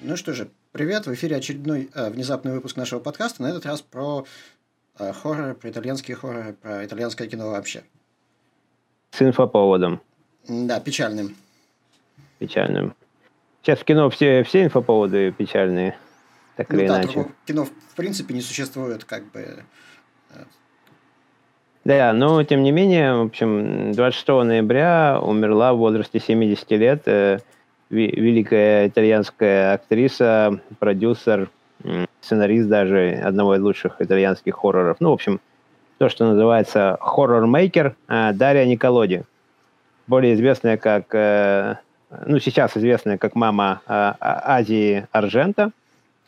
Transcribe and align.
Ну 0.00 0.16
что 0.16 0.32
же, 0.32 0.48
привет, 0.70 1.06
в 1.06 1.14
эфире 1.14 1.36
очередной 1.36 1.90
э, 1.94 2.10
внезапный 2.10 2.52
выпуск 2.52 2.76
нашего 2.76 3.00
подкаста, 3.00 3.42
на 3.42 3.46
этот 3.46 3.66
раз 3.66 3.82
про 3.82 4.26
э, 4.98 5.12
хорроры, 5.12 5.54
про 5.54 5.70
итальянские 5.70 6.16
хорроры, 6.16 6.52
про 6.52 6.84
итальянское 6.84 7.26
кино 7.26 7.50
вообще. 7.50 7.82
С 9.10 9.22
инфоповодом. 9.22 10.00
Да, 10.46 10.78
печальным. 10.78 11.34
Печальным. 12.38 12.94
Сейчас 13.62 13.78
в 13.78 13.84
кино 13.84 14.10
все, 14.10 14.44
все 14.44 14.64
инфоповоды 14.64 15.32
печальные, 15.32 15.96
так 16.56 16.68
ну, 16.68 16.78
или 16.78 16.86
да, 16.86 17.02
иначе. 17.02 17.26
кино 17.46 17.64
в 17.64 17.94
принципе 17.96 18.34
не 18.34 18.40
существует, 18.40 19.04
как 19.04 19.24
бы... 19.32 19.64
Да, 21.84 22.12
но 22.14 22.42
тем 22.44 22.62
не 22.62 22.72
менее, 22.72 23.14
в 23.14 23.26
общем, 23.26 23.92
26 23.92 24.28
ноября 24.28 25.18
умерла 25.20 25.74
в 25.74 25.78
возрасте 25.78 26.18
70 26.18 26.70
лет 26.70 27.02
э, 27.06 27.40
великая 27.90 28.88
итальянская 28.88 29.74
актриса, 29.74 30.60
продюсер, 30.78 31.50
сценарист 32.20 32.68
даже 32.68 33.20
одного 33.22 33.56
из 33.56 33.60
лучших 33.60 34.00
итальянских 34.00 34.54
хорроров. 34.54 34.96
Ну, 35.00 35.10
в 35.10 35.12
общем, 35.12 35.40
то, 35.98 36.08
что 36.08 36.26
называется 36.26 36.96
хоррор-мейкер 37.00 37.94
э, 38.08 38.32
Дарья 38.32 38.64
Николоди. 38.64 39.22
Более 40.06 40.34
известная 40.34 40.76
как, 40.76 41.14
э, 41.14 41.76
ну, 42.26 42.38
сейчас 42.38 42.76
известная 42.76 43.18
как 43.18 43.34
мама 43.34 43.82
э, 43.86 44.12
Азии 44.20 45.06
Аржента 45.12 45.70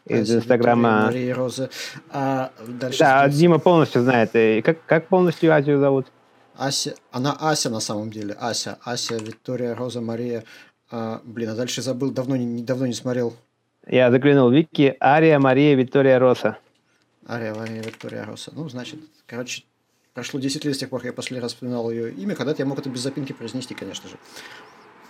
из 0.06 0.34
Инстаграма. 0.34 1.06
Мария 1.06 1.34
Роза. 1.34 1.70
А 2.10 2.50
дальше 2.66 2.98
да, 2.98 3.28
здесь... 3.28 3.40
Дима 3.40 3.58
полностью 3.58 4.02
знает. 4.02 4.30
И 4.34 4.62
как, 4.62 4.84
как 4.86 5.08
полностью 5.08 5.52
Азию 5.52 5.80
зовут? 5.80 6.06
Ася, 6.56 6.94
она 7.10 7.36
Ася 7.38 7.70
на 7.70 7.80
самом 7.80 8.10
деле, 8.10 8.34
Ася, 8.40 8.78
Ася, 8.82 9.16
Виктория, 9.16 9.74
Роза, 9.74 10.00
Мария, 10.00 10.44
а, 10.90 11.20
блин, 11.24 11.50
а 11.50 11.54
дальше 11.54 11.82
забыл, 11.82 12.10
давно 12.10 12.36
не, 12.36 12.62
давно 12.62 12.86
не 12.86 12.94
смотрел. 12.94 13.34
Я 13.86 14.10
заглянул 14.10 14.50
Вики. 14.50 14.96
Ария, 15.00 15.38
Мария, 15.38 15.74
Виктория, 15.74 16.18
Роса. 16.18 16.58
Ария, 17.28 17.54
Мария, 17.54 17.82
Виктория, 17.82 18.24
Роса. 18.24 18.52
Ну, 18.54 18.68
значит, 18.68 18.98
короче, 19.26 19.64
прошло 20.14 20.40
10 20.40 20.64
лет 20.64 20.74
с 20.74 20.78
тех 20.78 20.88
пор, 20.88 21.00
как 21.00 21.06
я 21.06 21.12
последний 21.12 21.42
раз 21.42 21.52
вспоминал 21.52 21.90
ее 21.90 22.12
имя. 22.12 22.34
Когда-то 22.34 22.62
я 22.62 22.66
мог 22.66 22.78
это 22.78 22.88
без 22.88 23.00
запинки 23.00 23.32
произнести, 23.32 23.74
конечно 23.74 24.08
же. 24.08 24.16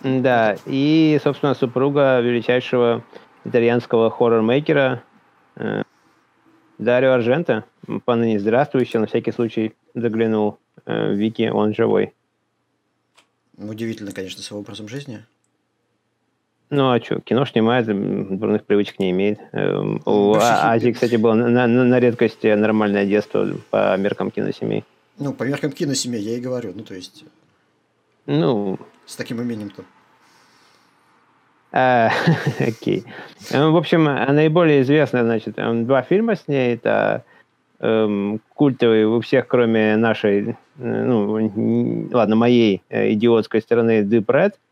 Да, 0.03 0.57
и, 0.65 1.19
собственно, 1.23 1.55
супруга 1.55 2.19
величайшего 2.19 3.03
итальянского 3.47 4.09
хоррор-мейкера 4.09 5.03
э, 5.55 5.83
Дарио 6.77 7.13
Аржента, 7.13 7.65
поныне 8.05 8.39
здравствующий, 8.39 8.99
на 8.99 9.07
всякий 9.07 9.31
случай 9.31 9.73
заглянул 9.93 10.59
э, 10.85 11.13
Вики, 11.13 11.49
он 11.49 11.73
живой. 11.73 12.13
Удивительно, 13.57 14.11
конечно, 14.11 14.41
с 14.43 14.49
его 14.49 14.59
образом 14.59 14.87
жизни. 14.87 15.25
Ну, 16.69 16.91
а 16.91 16.99
что, 16.99 17.21
кино 17.21 17.45
снимает, 17.45 17.85
дурных 17.85 18.65
привычек 18.65 18.99
не 18.99 19.11
имеет. 19.11 19.39
Эм, 19.53 20.01
у 20.05 20.33
а, 20.33 20.71
Азии, 20.71 20.91
кстати, 20.91 21.15
было 21.15 21.33
на, 21.33 21.65
на, 21.65 21.85
на 21.85 21.99
редкость 21.99 22.43
нормальное 22.43 23.05
детство 23.05 23.47
по 23.69 23.95
меркам 23.97 24.31
киносемей. 24.31 24.83
Ну, 25.17 25.33
по 25.33 25.43
меркам 25.43 25.71
киносемей, 25.71 26.21
я 26.21 26.37
и 26.37 26.41
говорю. 26.41 26.73
Ну, 26.75 26.83
то 26.83 26.93
есть... 26.93 27.23
Ну... 28.25 28.77
С 29.05 29.15
таким 29.15 29.41
имением-то. 29.41 29.85
А, 31.71 32.09
окей. 32.59 33.03
Ну, 33.51 33.71
в 33.71 33.77
общем, 33.77 34.03
наиболее 34.05 34.81
известно, 34.81 35.23
значит, 35.23 35.55
два 35.55 36.01
фильма 36.01 36.35
с 36.35 36.47
ней. 36.47 36.75
Это 36.75 37.23
эм, 37.79 38.39
культовый 38.55 39.05
у 39.05 39.19
всех, 39.21 39.47
кроме 39.47 39.95
нашей, 39.97 40.49
э, 40.49 40.55
ну, 40.77 42.09
ладно, 42.11 42.35
моей 42.35 42.81
э, 42.89 43.11
идиотской 43.13 43.61
стороны, 43.61 44.03
Дипред– 44.03 44.55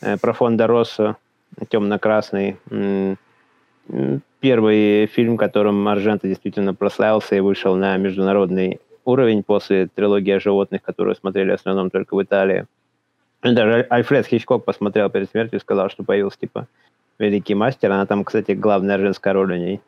Э, 0.00 0.16
про 0.16 0.32
фонда 0.32 0.66
Росса, 0.66 1.16
темно-красный. 1.68 2.56
Первый 4.40 5.06
фильм, 5.06 5.36
которым 5.36 5.88
Аржента 5.88 6.28
действительно 6.28 6.74
прославился 6.74 7.34
и 7.34 7.40
вышел 7.40 7.74
на 7.74 7.96
международный 7.96 8.80
уровень 9.04 9.42
после 9.42 9.88
трилогии 9.88 10.32
о 10.32 10.40
животных, 10.40 10.82
которую 10.82 11.16
смотрели 11.16 11.50
в 11.50 11.54
основном 11.54 11.90
только 11.90 12.14
в 12.14 12.22
Италии. 12.22 12.66
Даже 13.42 13.86
Альфред 13.88 14.26
Хичкок 14.26 14.64
посмотрел 14.64 15.10
перед 15.10 15.30
смертью 15.30 15.58
и 15.58 15.62
сказал, 15.62 15.90
что 15.90 16.02
появился, 16.02 16.38
типа, 16.38 16.66
великий 17.18 17.54
мастер. 17.54 17.92
Она 17.92 18.06
там, 18.06 18.24
кстати, 18.24 18.52
главная 18.52 18.98
женская 18.98 19.32
роль 19.32 19.52
у 19.52 19.56
ней. 19.56 19.80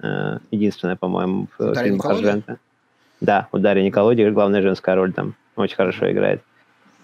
Э, 0.00 0.38
единственная, 0.50 0.96
по-моему, 0.96 1.46
в 1.58 1.74
фильмах 1.74 2.06
Аржента. 2.06 2.58
Да, 3.20 3.48
у 3.52 3.58
Дарьи 3.58 3.84
Николоди 3.84 4.28
главная 4.30 4.60
женская 4.60 4.94
роль 4.96 5.12
там. 5.12 5.34
Очень 5.54 5.76
хорошо 5.76 6.10
играет. 6.10 6.42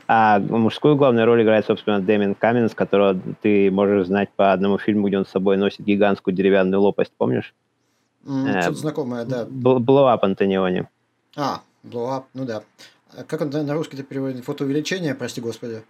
А 0.08 0.40
мужскую 0.40 0.96
главную 0.96 1.24
роль 1.24 1.42
играет, 1.42 1.64
собственно, 1.64 2.00
Дэмин 2.00 2.34
Каменс, 2.34 2.74
которого 2.74 3.18
ты 3.40 3.70
можешь 3.70 4.08
знать 4.08 4.28
по 4.36 4.52
одному 4.52 4.76
фильму, 4.76 5.08
где 5.08 5.18
он 5.18 5.24
с 5.24 5.30
собой 5.30 5.56
носит 5.56 5.80
гигантскую 5.80 6.34
деревянную 6.34 6.82
лопасть, 6.82 7.12
помнишь? 7.16 7.54
Mm, 8.24 8.60
что-то 8.60 8.76
знакомое, 8.76 9.24
да. 9.24 9.44
Up 9.44 10.18
Антониони. 10.22 10.86
А, 11.36 11.62
Up, 11.84 12.24
ну 12.34 12.44
да. 12.44 12.62
А 13.16 13.24
как 13.24 13.40
он 13.42 13.50
на 13.50 13.74
русский-то 13.74 14.02
переводит? 14.02 14.44
Фотоувеличение, 14.44 15.14
прости 15.14 15.40
господи. 15.40 15.82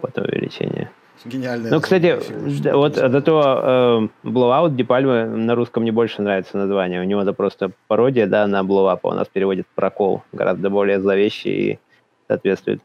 Фотоувеличение. 0.00 0.90
Гениальное. 1.24 1.70
Ну, 1.70 1.80
кстати, 1.80 2.18
фильм, 2.20 2.76
вот 2.76 2.96
зато 2.96 4.10
э, 4.24 4.28
Blowout 4.28 4.74
Дипальмы 4.74 5.24
на 5.24 5.54
русском 5.54 5.82
мне 5.82 5.92
больше 5.92 6.20
нравится 6.22 6.56
название. 6.56 7.00
У 7.00 7.04
него 7.04 7.22
это 7.22 7.32
просто 7.32 7.70
пародия, 7.86 8.26
да, 8.26 8.46
на 8.46 8.62
Blow 8.62 8.92
Up. 8.92 9.00
У 9.04 9.12
нас 9.12 9.28
переводит 9.28 9.66
прокол. 9.74 10.22
Гораздо 10.32 10.68
более 10.70 11.00
зловещий 11.00 11.52
и 11.52 11.78
соответствует 12.26 12.80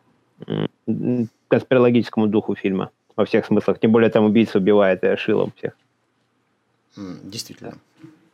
конспирологическому 1.48 2.28
духу 2.28 2.56
фильма 2.56 2.92
во 3.16 3.26
всех 3.26 3.46
смыслах. 3.46 3.80
Тем 3.80 3.92
более 3.92 4.10
там 4.10 4.26
убийца 4.26 4.60
убивает 4.60 5.04
и 5.04 5.16
шилом 5.16 5.52
всех. 5.58 5.74
Действительно. 7.24 7.74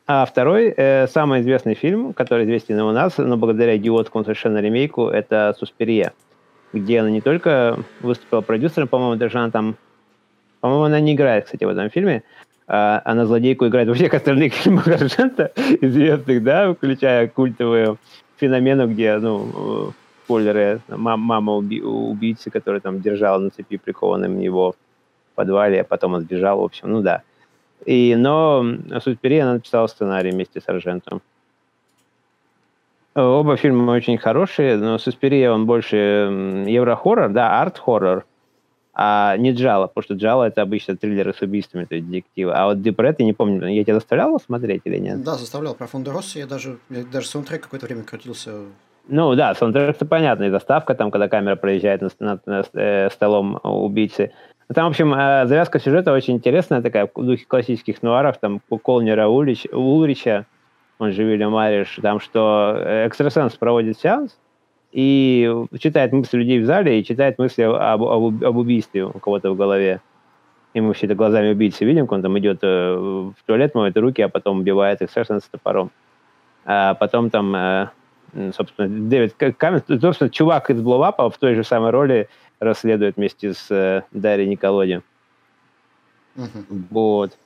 А 0.06 0.26
второй, 0.26 0.74
э, 0.76 1.08
самый 1.08 1.42
известный 1.42 1.76
фильм, 1.76 2.12
который 2.12 2.44
известен 2.44 2.80
у 2.82 2.92
нас, 2.92 3.18
но 3.18 3.38
благодаря 3.38 3.78
идиотскому 3.78 4.26
совершенно 4.26 4.58
ремейку, 4.58 5.08
это 5.08 5.56
«Суспирия», 5.58 6.12
где 6.74 7.00
она 7.00 7.10
не 7.10 7.22
только 7.22 7.80
выступила 8.02 8.42
продюсером, 8.42 8.88
по-моему, 8.88 9.16
даже 9.16 9.38
она 9.38 9.52
там... 9.52 9.76
По-моему, 10.60 10.84
она 10.84 11.00
не 11.00 11.14
играет, 11.14 11.46
кстати, 11.46 11.64
в 11.64 11.70
этом 11.70 11.90
фильме. 11.90 12.24
А 12.68 13.02
она 13.06 13.26
злодейку 13.26 13.68
играет 13.68 13.88
во 13.88 13.94
всех 13.94 14.14
остальных 14.14 14.54
фильмах 14.54 14.88
Аржента, 14.88 15.52
известных, 15.82 16.44
да, 16.44 16.74
включая 16.74 17.28
культовые 17.28 17.98
феномены, 18.38 18.88
где, 18.88 19.18
ну, 19.18 19.94
спойлеры, 20.24 20.80
мама 20.88 21.54
уби 21.54 21.82
убийцы, 21.82 22.50
которая 22.50 22.82
там 22.82 23.02
держала 23.02 23.40
на 23.40 23.50
цепи 23.50 23.78
прикованным 23.78 24.40
его 24.40 24.72
в 24.72 25.36
подвале, 25.36 25.82
а 25.82 25.84
потом 25.84 26.14
он 26.14 26.22
сбежал, 26.22 26.60
в 26.60 26.64
общем, 26.64 26.92
ну 26.92 27.02
да. 27.02 27.22
И, 27.86 28.16
но 28.16 28.66
Сутпери 29.02 29.40
она 29.40 29.54
написала 29.56 29.88
сценарий 29.88 30.32
вместе 30.32 30.62
с 30.62 30.70
Аржентом. 30.70 31.22
Оба 33.16 33.58
фильма 33.58 33.92
очень 33.92 34.18
хорошие, 34.18 34.78
но 34.78 34.98
Суспирия 34.98 35.52
он 35.52 35.66
больше 35.68 36.66
евро-хоррор, 36.68 37.30
да, 37.30 37.62
арт-хоррор, 37.62 38.26
а 38.96 39.38
не 39.38 39.52
Джала, 39.52 39.88
потому 39.88 40.04
что 40.04 40.14
Джала 40.16 40.46
это 40.46 40.64
обычно 40.64 40.98
триллеры 40.98 41.34
с 41.34 41.42
убийствами, 41.42 41.86
то 41.86 41.96
есть 41.96 42.08
детективы. 42.08 42.54
А 42.54 42.66
вот 42.66 42.82
Депрет, 42.82 43.20
я 43.20 43.26
не 43.26 43.34
помню, 43.34 43.68
я 43.68 43.84
тебя 43.84 43.96
заставлял 43.96 44.30
его 44.30 44.40
смотреть 44.40 44.82
или 44.86 44.98
нет? 44.98 45.24
Да, 45.24 45.36
заставлял. 45.36 45.76
Про 45.76 45.88
Фонда 45.88 46.12
Росса 46.12 46.40
я 46.40 46.48
даже, 46.48 46.78
я 46.90 47.04
даже 47.04 47.28
саундтрек 47.28 47.64
какое-то 47.64 47.86
время 47.86 48.04
крутился 48.04 48.52
ну 49.08 49.36
да, 49.36 49.54
саундтрек-то 49.54 50.06
понятно, 50.06 50.46
и 50.46 50.50
заставка 50.50 50.96
там, 50.96 51.12
когда 51.12 51.28
камера 51.28 51.58
проезжает 51.58 52.02
над, 52.02 52.18
над, 52.20 52.48
над 52.48 52.70
э, 52.74 53.10
столом 53.10 53.60
убийцы. 53.62 54.32
Там, 54.74 54.86
в 54.86 54.90
общем, 54.92 55.14
э, 55.14 55.46
завязка 55.46 55.80
сюжета 55.80 56.14
очень 56.14 56.36
интересная 56.36 56.82
такая, 56.82 57.10
в 57.14 57.26
духе 57.26 57.46
классических 57.46 58.02
нуаров, 58.02 58.38
там, 58.38 58.62
Колнера 58.82 59.28
Ульрич, 59.28 59.66
Ульрича, 59.74 60.46
он 61.00 61.12
же 61.12 61.24
Вильям 61.24 61.52
Мариш, 61.52 62.00
там, 62.02 62.20
что 62.20 62.78
экстрасенс 63.06 63.54
проводит 63.56 64.00
сеанс 64.00 64.38
и 64.92 65.52
читает 65.80 66.14
мысли 66.14 66.38
людей 66.38 66.60
в 66.60 66.66
зале 66.66 67.00
и 67.00 67.04
читает 67.04 67.40
мысли 67.40 67.64
об, 67.64 68.04
об, 68.04 68.44
об 68.44 68.58
убийстве 68.58 69.06
у 69.06 69.20
кого-то 69.20 69.52
в 69.52 69.58
голове. 69.58 70.02
И 70.74 70.82
мы 70.82 70.94
все 70.94 71.06
это 71.06 71.16
глазами 71.16 71.52
убийцы 71.52 71.86
видим, 71.86 72.06
как 72.06 72.14
он 72.14 72.22
там 72.22 72.38
идет 72.40 72.60
э, 72.62 72.96
в 72.96 73.36
туалет, 73.46 73.76
моет 73.76 73.98
руки, 73.98 74.22
а 74.22 74.30
потом 74.30 74.60
убивает 74.60 75.02
экстрасенс 75.02 75.44
топором. 75.44 75.92
А 76.66 76.96
потом 76.96 77.30
там 77.30 77.56
э, 77.56 77.88
собственно, 78.56 78.88
Дэвид 78.88 79.36
Каменс, 79.58 79.84
собственно, 80.02 80.30
чувак 80.30 80.70
из 80.70 80.82
Блоуапа 80.82 81.30
в 81.30 81.38
той 81.38 81.56
же 81.56 81.64
самой 81.64 81.92
роли 81.92 82.30
расследует 82.60 83.18
вместе 83.18 83.54
с 83.54 83.70
э, 83.70 84.04
Дарьей 84.12 84.48
Николоди. 84.48 85.02
Uh-huh. 86.36 86.84
Вот. 86.90 87.38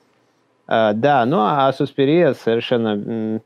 А, 0.70 0.92
да, 0.92 1.24
ну 1.24 1.38
а 1.40 1.72
Суспирия 1.72 2.34
совершенно... 2.34 2.94
Мы, 2.94 3.42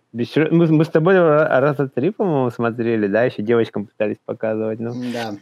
мы 0.51 0.85
с 0.85 0.89
тобой 0.89 1.17
раза 1.17 1.89
три, 1.89 2.11
по-моему, 2.11 2.51
смотрели, 2.51 3.07
да, 3.07 3.23
еще 3.23 3.43
девочкам 3.43 3.87
пытались 3.87 4.19
показывать. 4.25 4.81
Ну, 4.81 4.93
да. 5.13 5.37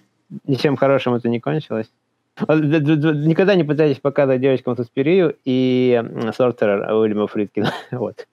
Ничем 0.46 0.76
хорошим 0.76 1.14
это 1.14 1.30
не 1.30 1.40
кончилось. 1.40 1.90
Никогда 2.38 3.54
не 3.54 3.64
пытались 3.64 3.98
показывать 3.98 4.42
девочкам 4.42 4.76
Суспирию 4.76 5.36
и 5.46 6.02
Сортерер 6.36 6.92
Уильяма 6.92 7.26
Фридкина. 7.26 7.72
вот. 7.92 8.26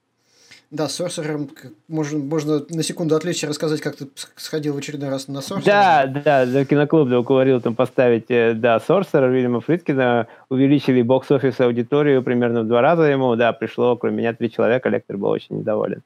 Да, 0.69 0.89
с 0.89 0.99
Sorcerer 0.99 1.49
можно, 1.87 2.19
можно 2.19 2.61
на 2.69 2.83
секунду 2.83 3.15
отвлечься 3.15 3.45
и 3.45 3.49
рассказать, 3.49 3.79
как 3.79 3.95
ты 3.95 4.07
сходил 4.35 4.73
в 4.73 4.77
очередной 4.77 5.09
раз 5.09 5.29
на 5.29 5.37
Sorcerer. 5.37 5.63
Да, 5.65 6.05
да, 6.07 6.45
за 6.45 6.65
киноклуб 6.65 7.07
да, 7.07 7.19
уговорил 7.19 7.61
там 7.61 7.73
поставить, 7.73 8.25
э, 8.29 8.53
да, 8.53 8.77
Sorcerer 8.77 9.31
Вильяма 9.31 9.61
Фридкина, 9.61 10.27
увеличили 10.49 11.01
бокс-офис 11.01 11.59
аудиторию 11.61 12.21
примерно 12.21 12.63
в 12.63 12.67
два 12.67 12.81
раза 12.81 13.03
ему, 13.03 13.33
да, 13.37 13.53
пришло, 13.53 13.95
кроме 13.95 14.17
меня, 14.17 14.33
три 14.33 14.51
человека, 14.51 14.89
лектор 14.89 15.15
был 15.15 15.29
очень 15.29 15.59
недоволен. 15.59 16.03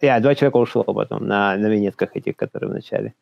Я, 0.00 0.18
два 0.18 0.34
человека 0.34 0.56
ушло 0.56 0.82
потом 0.82 1.26
на, 1.26 1.56
на 1.56 1.66
винетках 1.66 2.16
этих, 2.16 2.36
которые 2.36 2.70
в 2.70 2.74
начале. 2.74 3.14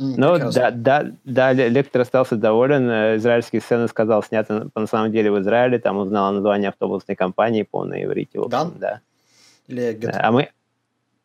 Mm, 0.00 0.14
Но 0.16 0.38
да, 0.38 0.70
да, 0.70 1.06
да, 1.24 1.52
лектор 1.52 2.00
остался 2.02 2.36
доволен. 2.36 2.88
Э, 2.88 3.16
израильские 3.16 3.60
сцены 3.60 3.88
сказал, 3.88 4.22
снято 4.22 4.70
на 4.74 4.86
самом 4.86 5.12
деле 5.12 5.30
в 5.30 5.38
Израиле. 5.40 5.78
Там 5.78 5.98
узнал 5.98 6.32
название 6.32 6.70
автобусной 6.70 7.14
компании 7.14 7.62
по 7.62 7.84
на 7.84 8.02
иврите. 8.02 8.40
Да? 8.48 8.70
Да. 8.74 9.00
Или 9.72 9.92
Эггет? 9.92 10.14
А 10.14 10.30
мы... 10.30 10.50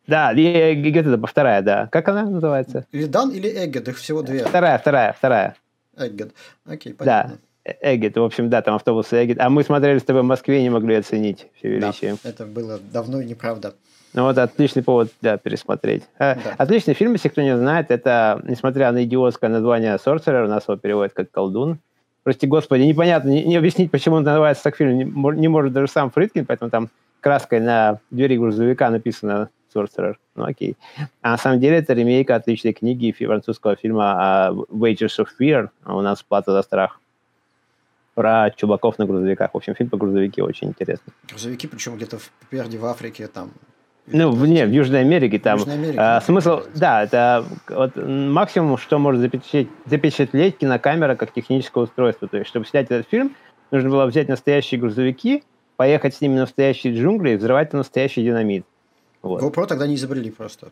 Да, 0.08 0.34
Эггет 0.34 1.06
это 1.06 1.28
вторая, 1.28 1.62
да. 1.62 1.88
Как 1.92 2.08
она 2.08 2.24
называется? 2.24 2.86
Дан 2.94 3.32
или 3.32 3.50
Эггет? 3.50 3.90
Их 3.90 3.98
всего 3.98 4.22
две. 4.22 4.46
Вторая, 4.46 4.78
вторая, 4.78 5.14
вторая. 5.14 5.56
Эггет. 5.98 6.34
Окей, 6.66 6.94
понятно. 6.94 7.40
Да. 7.66 7.74
Эггет, 7.82 8.16
в 8.16 8.24
общем, 8.24 8.50
да, 8.50 8.62
там 8.62 8.76
автобусы 8.76 9.22
Эггет. 9.22 9.38
А 9.42 9.50
мы 9.50 9.64
смотрели 9.64 10.00
с 10.00 10.04
тобой 10.04 10.22
в 10.22 10.26
Москве 10.26 10.60
и 10.60 10.64
не 10.64 10.70
могли 10.70 10.96
оценить 10.96 11.48
все 11.58 11.68
величие. 11.68 12.16
Да, 12.24 12.30
это 12.30 12.46
было 12.46 12.80
давно 12.94 13.20
и 13.20 13.26
неправда. 13.26 13.74
Ну 14.14 14.24
вот 14.24 14.38
отличный 14.38 14.82
повод, 14.82 15.12
да, 15.22 15.38
пересмотреть. 15.38 16.04
А, 16.18 16.36
да. 16.36 16.56
Отличный 16.58 16.94
фильм, 16.94 17.12
если 17.12 17.28
кто 17.28 17.42
не 17.42 17.58
знает, 17.58 17.92
это, 17.92 18.40
несмотря 18.46 18.94
на 18.94 19.04
идиотское 19.04 19.50
название 19.50 19.98
Sorcerer, 19.98 20.46
у 20.46 20.48
нас 20.48 20.64
его 20.70 20.78
переводят 20.78 21.14
как 21.14 21.30
колдун. 21.30 21.80
Прости 22.24 22.48
господи, 22.48 22.84
непонятно, 22.84 23.30
не, 23.30 23.44
не 23.44 23.58
объяснить, 23.58 23.92
почему 23.92 24.16
он 24.16 24.24
называется 24.24 24.64
так 24.64 24.78
фильм, 24.78 24.98
не, 24.98 25.04
не 25.38 25.48
может 25.50 25.74
даже 25.74 25.92
сам 25.92 26.10
Фридкин, 26.12 26.46
поэтому 26.46 26.72
там 26.72 26.90
краской 27.28 27.60
на 27.60 28.00
двери 28.10 28.38
грузовика 28.38 28.90
написано 28.90 29.50
Sorcerer. 29.76 30.16
Ну 30.36 30.46
окей. 30.46 30.78
А 31.22 31.32
на 31.32 31.38
самом 31.38 31.60
деле 31.60 31.78
это 31.80 31.92
ремейк 31.92 32.30
отличной 32.30 32.72
книги 32.72 33.12
французского 33.12 33.76
фильма 33.76 34.50
Wages 34.70 35.20
of 35.20 35.28
Fear, 35.38 35.70
а 35.84 35.98
у 35.98 36.02
нас 36.02 36.24
«Плата 36.24 36.54
за 36.54 36.62
страх» 36.62 37.02
про 38.16 38.50
чубаков 38.56 38.98
на 38.98 39.06
грузовиках. 39.06 39.54
В 39.54 39.58
общем, 39.58 39.76
фильм 39.76 39.90
по 39.90 39.98
грузовике 39.98 40.42
очень 40.42 40.70
интересный. 40.70 41.14
Грузовики, 41.28 41.68
причем 41.68 41.98
где-то 41.98 42.18
впереди 42.18 42.78
в 42.78 42.86
Африке, 42.86 43.28
там 43.28 43.52
ну, 44.08 44.32
в, 44.32 44.48
не, 44.48 44.66
в 44.66 44.72
Южной 44.72 45.02
Америке 45.02 45.38
там. 45.38 45.60
Южной 45.60 45.76
Америке, 45.76 46.00
а, 46.00 46.22
смысл, 46.22 46.62
да, 46.76 47.04
это 47.04 47.44
вот 47.68 47.92
максимум, 47.98 48.78
что 48.78 49.00
может 49.00 49.20
запечатлеть, 49.20 49.68
запечатлеть 49.86 50.58
кинокамера 50.60 51.16
как 51.16 51.34
техническое 51.34 51.84
устройство. 51.84 52.30
То 52.30 52.38
есть, 52.38 52.50
чтобы 52.50 52.66
снять 52.66 52.86
этот 52.86 53.10
фильм, 53.10 53.36
нужно 53.70 53.90
было 53.90 54.06
взять 54.06 54.30
настоящие 54.30 54.80
грузовики, 54.80 55.44
поехать 55.78 56.16
с 56.16 56.22
ними 56.22 56.34
на 56.34 56.42
настоящие 56.42 56.94
джунгли 56.94 57.32
и 57.32 57.36
взрывать 57.36 57.72
на 57.72 57.80
настоящий 57.80 58.24
динамит. 58.24 58.66
Вот. 59.22 59.42
GoPro 59.42 59.68
тогда 59.68 59.88
не 59.88 59.96
изобрели 59.96 60.32
просто. 60.32 60.72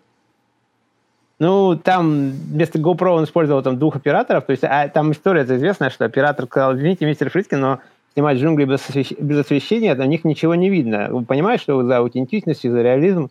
Ну, 1.38 1.78
там 1.78 2.32
вместо 2.32 2.80
GoPro 2.80 3.10
он 3.10 3.24
использовал 3.26 3.62
там 3.62 3.78
двух 3.78 3.96
операторов, 3.96 4.46
то 4.46 4.52
есть 4.52 4.64
а, 4.64 4.88
там 4.88 5.12
история 5.12 5.42
это 5.42 5.58
известная, 5.58 5.90
что 5.90 6.06
оператор 6.06 6.46
сказал, 6.46 6.76
извините, 6.76 7.06
мистер 7.06 7.30
Фридкин, 7.30 7.60
но 7.60 7.80
снимать 8.14 8.38
джунгли 8.38 8.64
без, 8.64 8.90
освещ... 8.90 9.12
без 9.20 9.40
освещения, 9.40 9.94
на 9.96 10.06
них 10.06 10.24
ничего 10.24 10.56
не 10.56 10.70
видно. 10.70 11.10
Вы 11.12 11.26
понимаете, 11.26 11.64
что 11.64 11.84
за 11.84 11.98
аутентичность 11.98 12.64
и 12.64 12.70
за 12.70 12.82
реализм? 12.82 13.30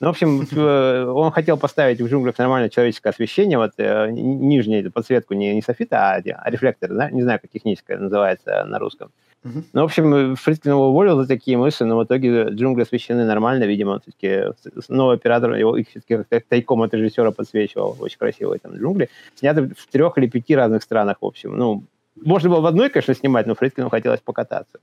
Ну, 0.00 0.06
в 0.08 0.10
общем, 0.10 0.44
э, 0.52 1.04
он 1.04 1.30
хотел 1.30 1.56
поставить 1.56 2.00
в 2.00 2.08
джунглях 2.08 2.36
нормальное 2.38 2.70
человеческое 2.70 3.10
освещение, 3.10 3.56
вот 3.56 3.72
э, 3.76 4.10
нижнюю 4.10 4.90
подсветку 4.90 5.34
не, 5.34 5.54
не 5.54 5.62
софита, 5.62 6.14
а, 6.14 6.16
а 6.16 6.50
рефлектор, 6.50 6.92
да? 6.92 7.08
не 7.10 7.22
знаю, 7.22 7.38
как 7.40 7.52
техническое 7.52 7.98
называется 7.98 8.64
на 8.64 8.80
русском. 8.80 9.12
Ну, 9.44 9.82
в 9.82 9.84
общем, 9.84 10.36
Фридкин 10.36 10.70
его 10.70 10.88
уволил 10.88 11.20
за 11.20 11.28
такие 11.28 11.58
мысли, 11.58 11.84
но 11.84 11.98
в 11.98 12.04
итоге 12.04 12.48
джунгли 12.48 12.82
освещены 12.82 13.24
нормально, 13.24 13.64
видимо, 13.64 14.00
все-таки 14.00 14.54
новый 14.88 15.16
оператор 15.16 15.52
его 15.54 15.76
их 15.76 15.88
все-таки 15.90 16.24
тайком 16.48 16.80
от 16.82 16.94
режиссера 16.94 17.30
подсвечивал, 17.30 17.96
очень 18.00 18.18
красивые 18.18 18.58
там 18.58 18.74
джунгли. 18.74 19.10
Сняты 19.34 19.74
в 19.76 19.86
трех 19.88 20.16
или 20.16 20.28
пяти 20.28 20.56
разных 20.56 20.82
странах, 20.82 21.18
в 21.20 21.26
общем. 21.26 21.56
Ну, 21.56 21.84
можно 22.16 22.48
было 22.48 22.60
в 22.60 22.66
одной, 22.66 22.88
конечно, 22.88 23.14
снимать, 23.14 23.46
но 23.46 23.54
Фридкину 23.54 23.90
хотелось 23.90 24.20
покататься. 24.20 24.78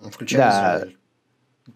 Включая 0.00 0.40
да. 0.40 0.76
Израиль. 0.78 0.96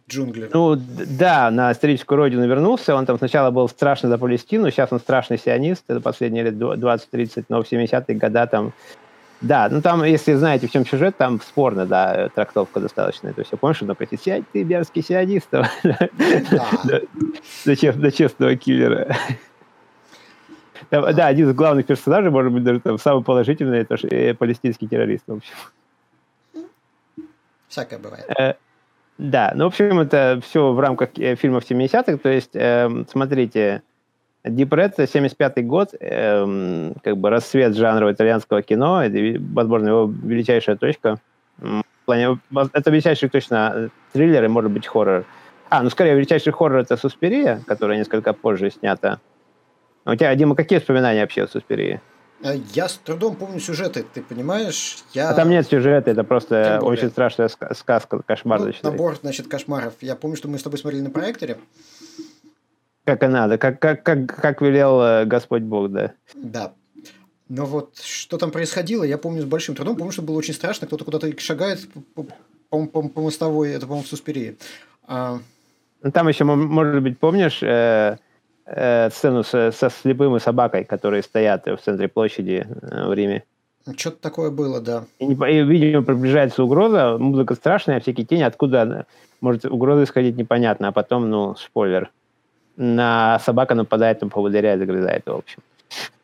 Джунгли. 0.08 0.50
Ну, 0.52 0.76
да, 0.76 1.50
на 1.50 1.72
историческую 1.72 2.16
родину 2.18 2.46
вернулся. 2.46 2.94
Он 2.94 3.06
там 3.06 3.18
сначала 3.18 3.50
был 3.50 3.68
страшный 3.68 4.10
за 4.10 4.18
Палестину, 4.18 4.70
сейчас 4.70 4.92
он 4.92 5.00
страшный 5.00 5.38
сионист. 5.38 5.84
Это 5.88 6.00
последние 6.00 6.44
лет 6.44 6.54
20-30, 6.54 7.46
но 7.48 7.62
в 7.62 7.70
70-е 7.70 8.16
годы 8.16 8.46
там... 8.46 8.72
Да, 9.40 9.68
ну 9.70 9.82
там, 9.82 10.02
если 10.04 10.34
знаете, 10.34 10.66
в 10.66 10.72
чем 10.72 10.86
сюжет, 10.86 11.16
там 11.16 11.40
спорно, 11.40 11.86
да, 11.86 12.28
трактовка 12.34 12.80
достаточная. 12.80 13.32
То 13.32 13.40
есть 13.40 13.52
я 13.52 13.58
помню, 13.58 13.74
что 13.74 13.86
такой, 13.86 14.08
сядь 14.18 14.44
ты, 14.52 14.64
мерзкий 14.64 15.02
сионист. 15.02 15.48
До 15.50 15.68
честного 18.12 18.56
киллера. 18.56 19.14
Да, 20.90 21.26
один 21.26 21.48
из 21.48 21.54
главных 21.54 21.86
персонажей, 21.86 22.30
может 22.30 22.52
быть, 22.52 22.62
даже 22.62 22.80
там 22.80 22.98
самый 22.98 23.24
положительный, 23.24 23.80
это 23.80 23.96
э, 24.08 24.34
палестинский 24.34 24.86
террорист, 24.86 25.24
в 25.26 25.32
общем. 25.32 25.54
Всякое 27.68 27.98
бывает. 27.98 28.24
Э, 28.38 28.54
да, 29.18 29.52
ну, 29.54 29.64
в 29.64 29.68
общем, 29.68 29.98
это 29.98 30.40
все 30.44 30.72
в 30.72 30.78
рамках 30.78 31.10
э, 31.18 31.34
фильмов 31.34 31.64
70-х, 31.68 32.18
то 32.18 32.28
есть, 32.28 32.50
эм, 32.54 33.06
смотрите, 33.10 33.82
Deep 34.46 34.68
Red, 34.68 34.96
75-й 34.96 35.62
год, 35.62 35.94
эм, 35.98 36.94
как 37.02 37.16
бы 37.16 37.30
рассвет 37.30 37.76
жанра 37.76 38.12
итальянского 38.12 38.62
кино, 38.62 39.04
это, 39.04 39.42
возможно, 39.52 39.88
его 39.88 40.06
величайшая 40.06 40.76
точка. 40.76 41.18
В 41.58 41.82
плане, 42.04 42.38
это 42.72 42.90
величайший 42.90 43.28
точно 43.28 43.90
триллер 44.12 44.44
и, 44.44 44.48
может 44.48 44.70
быть, 44.70 44.86
хоррор. 44.86 45.24
А, 45.68 45.82
ну, 45.82 45.90
скорее, 45.90 46.14
величайший 46.14 46.52
хоррор— 46.52 46.80
это 46.82 46.96
«Суспирия», 46.96 47.60
которая 47.66 47.98
несколько 47.98 48.32
позже 48.32 48.70
снята. 48.70 49.20
А 50.04 50.12
у 50.12 50.14
тебя, 50.14 50.32
Дима, 50.36 50.54
какие 50.54 50.78
воспоминания 50.78 51.22
вообще 51.22 51.42
о 51.42 51.48
Суспирии? 51.48 52.00
Э, 52.44 52.54
я 52.74 52.88
с 52.88 52.96
трудом 52.98 53.34
помню 53.34 53.58
сюжеты, 53.58 54.04
ты 54.14 54.22
понимаешь? 54.22 54.98
Я... 55.12 55.30
А 55.30 55.34
там 55.34 55.50
нет 55.50 55.66
сюжета, 55.66 56.12
это 56.12 56.22
просто 56.22 56.78
очень 56.82 57.08
страшная 57.08 57.48
сказка, 57.48 58.20
кошмар. 58.24 58.60
Ну, 58.60 58.72
набор, 58.82 59.16
значит, 59.20 59.48
кошмаров. 59.48 59.94
Я 60.00 60.14
помню, 60.14 60.36
что 60.36 60.48
мы 60.48 60.58
с 60.58 60.62
тобой 60.62 60.78
смотрели 60.78 61.02
на 61.02 61.10
проекторе. 61.10 61.58
Как 63.06 63.22
и 63.22 63.28
надо, 63.28 63.56
как, 63.56 63.78
как, 63.78 64.02
как, 64.02 64.26
как 64.26 64.60
велел 64.60 65.00
э, 65.00 65.24
Господь 65.26 65.62
Бог, 65.62 65.92
да. 65.92 66.12
Да. 66.34 66.72
Но 67.48 67.64
вот 67.64 67.96
что 68.02 68.36
там 68.36 68.50
происходило, 68.50 69.04
я 69.04 69.16
помню 69.16 69.42
с 69.42 69.44
большим 69.44 69.76
трудом. 69.76 69.96
Помню, 69.96 70.12
что 70.12 70.22
было 70.22 70.36
очень 70.36 70.54
страшно. 70.54 70.88
Кто-то 70.88 71.04
куда-то 71.04 71.32
шагает 71.38 71.86
по, 72.16 72.26
по, 72.68 72.86
по, 72.86 73.08
по 73.08 73.20
мостовой, 73.20 73.70
это, 73.70 73.86
по-моему, 73.86 74.02
в 74.02 74.08
Суспирии. 74.08 74.58
А... 75.06 75.38
Ну, 76.02 76.10
там 76.10 76.26
еще, 76.26 76.42
может 76.42 77.00
быть, 77.00 77.16
помнишь, 77.20 77.62
э, 77.62 78.18
э, 78.64 79.10
сцену 79.10 79.44
со, 79.44 79.70
со 79.70 79.88
слепым 79.88 80.34
и 80.34 80.40
собакой, 80.40 80.84
которые 80.84 81.22
стоят 81.22 81.66
в 81.66 81.78
центре 81.78 82.08
площади 82.08 82.66
э, 82.68 83.06
в 83.06 83.12
Риме. 83.12 83.44
Что-то 83.96 84.16
такое 84.20 84.50
было, 84.50 84.80
да. 84.80 85.04
И, 85.20 85.26
и, 85.26 85.62
видимо, 85.62 86.02
приближается 86.02 86.64
угроза, 86.64 87.18
музыка 87.18 87.54
страшная, 87.54 88.00
всякие 88.00 88.26
тени, 88.26 88.42
откуда 88.42 89.06
может 89.40 89.64
угроза 89.64 90.02
исходить 90.02 90.36
непонятно, 90.36 90.88
а 90.88 90.92
потом, 90.92 91.30
ну, 91.30 91.54
спойлер, 91.54 92.10
на 92.76 93.38
собака 93.40 93.74
нападает 93.74 94.20
на 94.22 94.28
поводыря 94.28 94.74
и 94.74 94.78
загрызает 94.78 95.26
его, 95.26 95.36
в 95.36 95.38
общем. 95.40 95.58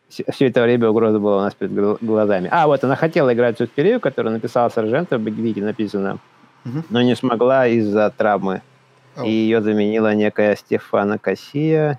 Все 0.08 0.46
это 0.46 0.62
время 0.62 0.90
угроза 0.90 1.18
была 1.18 1.38
у 1.38 1.40
нас 1.40 1.54
перед 1.54 1.72
глазами. 2.02 2.48
А, 2.52 2.66
вот 2.66 2.84
она 2.84 2.96
хотела 2.96 3.32
играть 3.32 3.56
Суспирию, 3.56 3.98
которую 3.98 4.34
написала 4.34 4.68
Саржента, 4.68 5.16
в 5.16 5.22
Бигвике 5.22 5.62
написано, 5.62 6.18
угу. 6.66 6.84
но 6.90 7.00
не 7.00 7.16
смогла 7.16 7.66
из-за 7.66 8.10
травмы. 8.10 8.60
Oh. 9.16 9.26
И 9.26 9.30
ее 9.30 9.62
заменила 9.62 10.14
некая 10.14 10.56
Стефана 10.56 11.18
Кассия, 11.18 11.98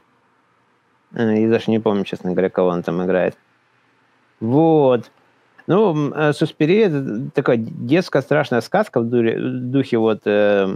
Э, 1.14 1.38
и 1.38 1.48
даже 1.48 1.72
не 1.72 1.80
помню, 1.80 2.04
честно 2.04 2.32
говоря, 2.32 2.50
кого 2.50 2.70
он 2.70 2.84
там 2.84 3.04
играет. 3.04 3.38
Вот. 4.40 5.12
Ну, 5.68 6.12
э, 6.14 6.34
Суспирия– 6.34 6.88
это 6.88 7.32
такая 7.34 7.58
детская 7.58 8.22
страшная 8.22 8.62
сказка 8.62 9.00
в 9.00 9.10
духе, 9.10 9.38
в 9.38 9.72
духе 9.72 9.98
вот 9.98 10.22
э, 10.26 10.76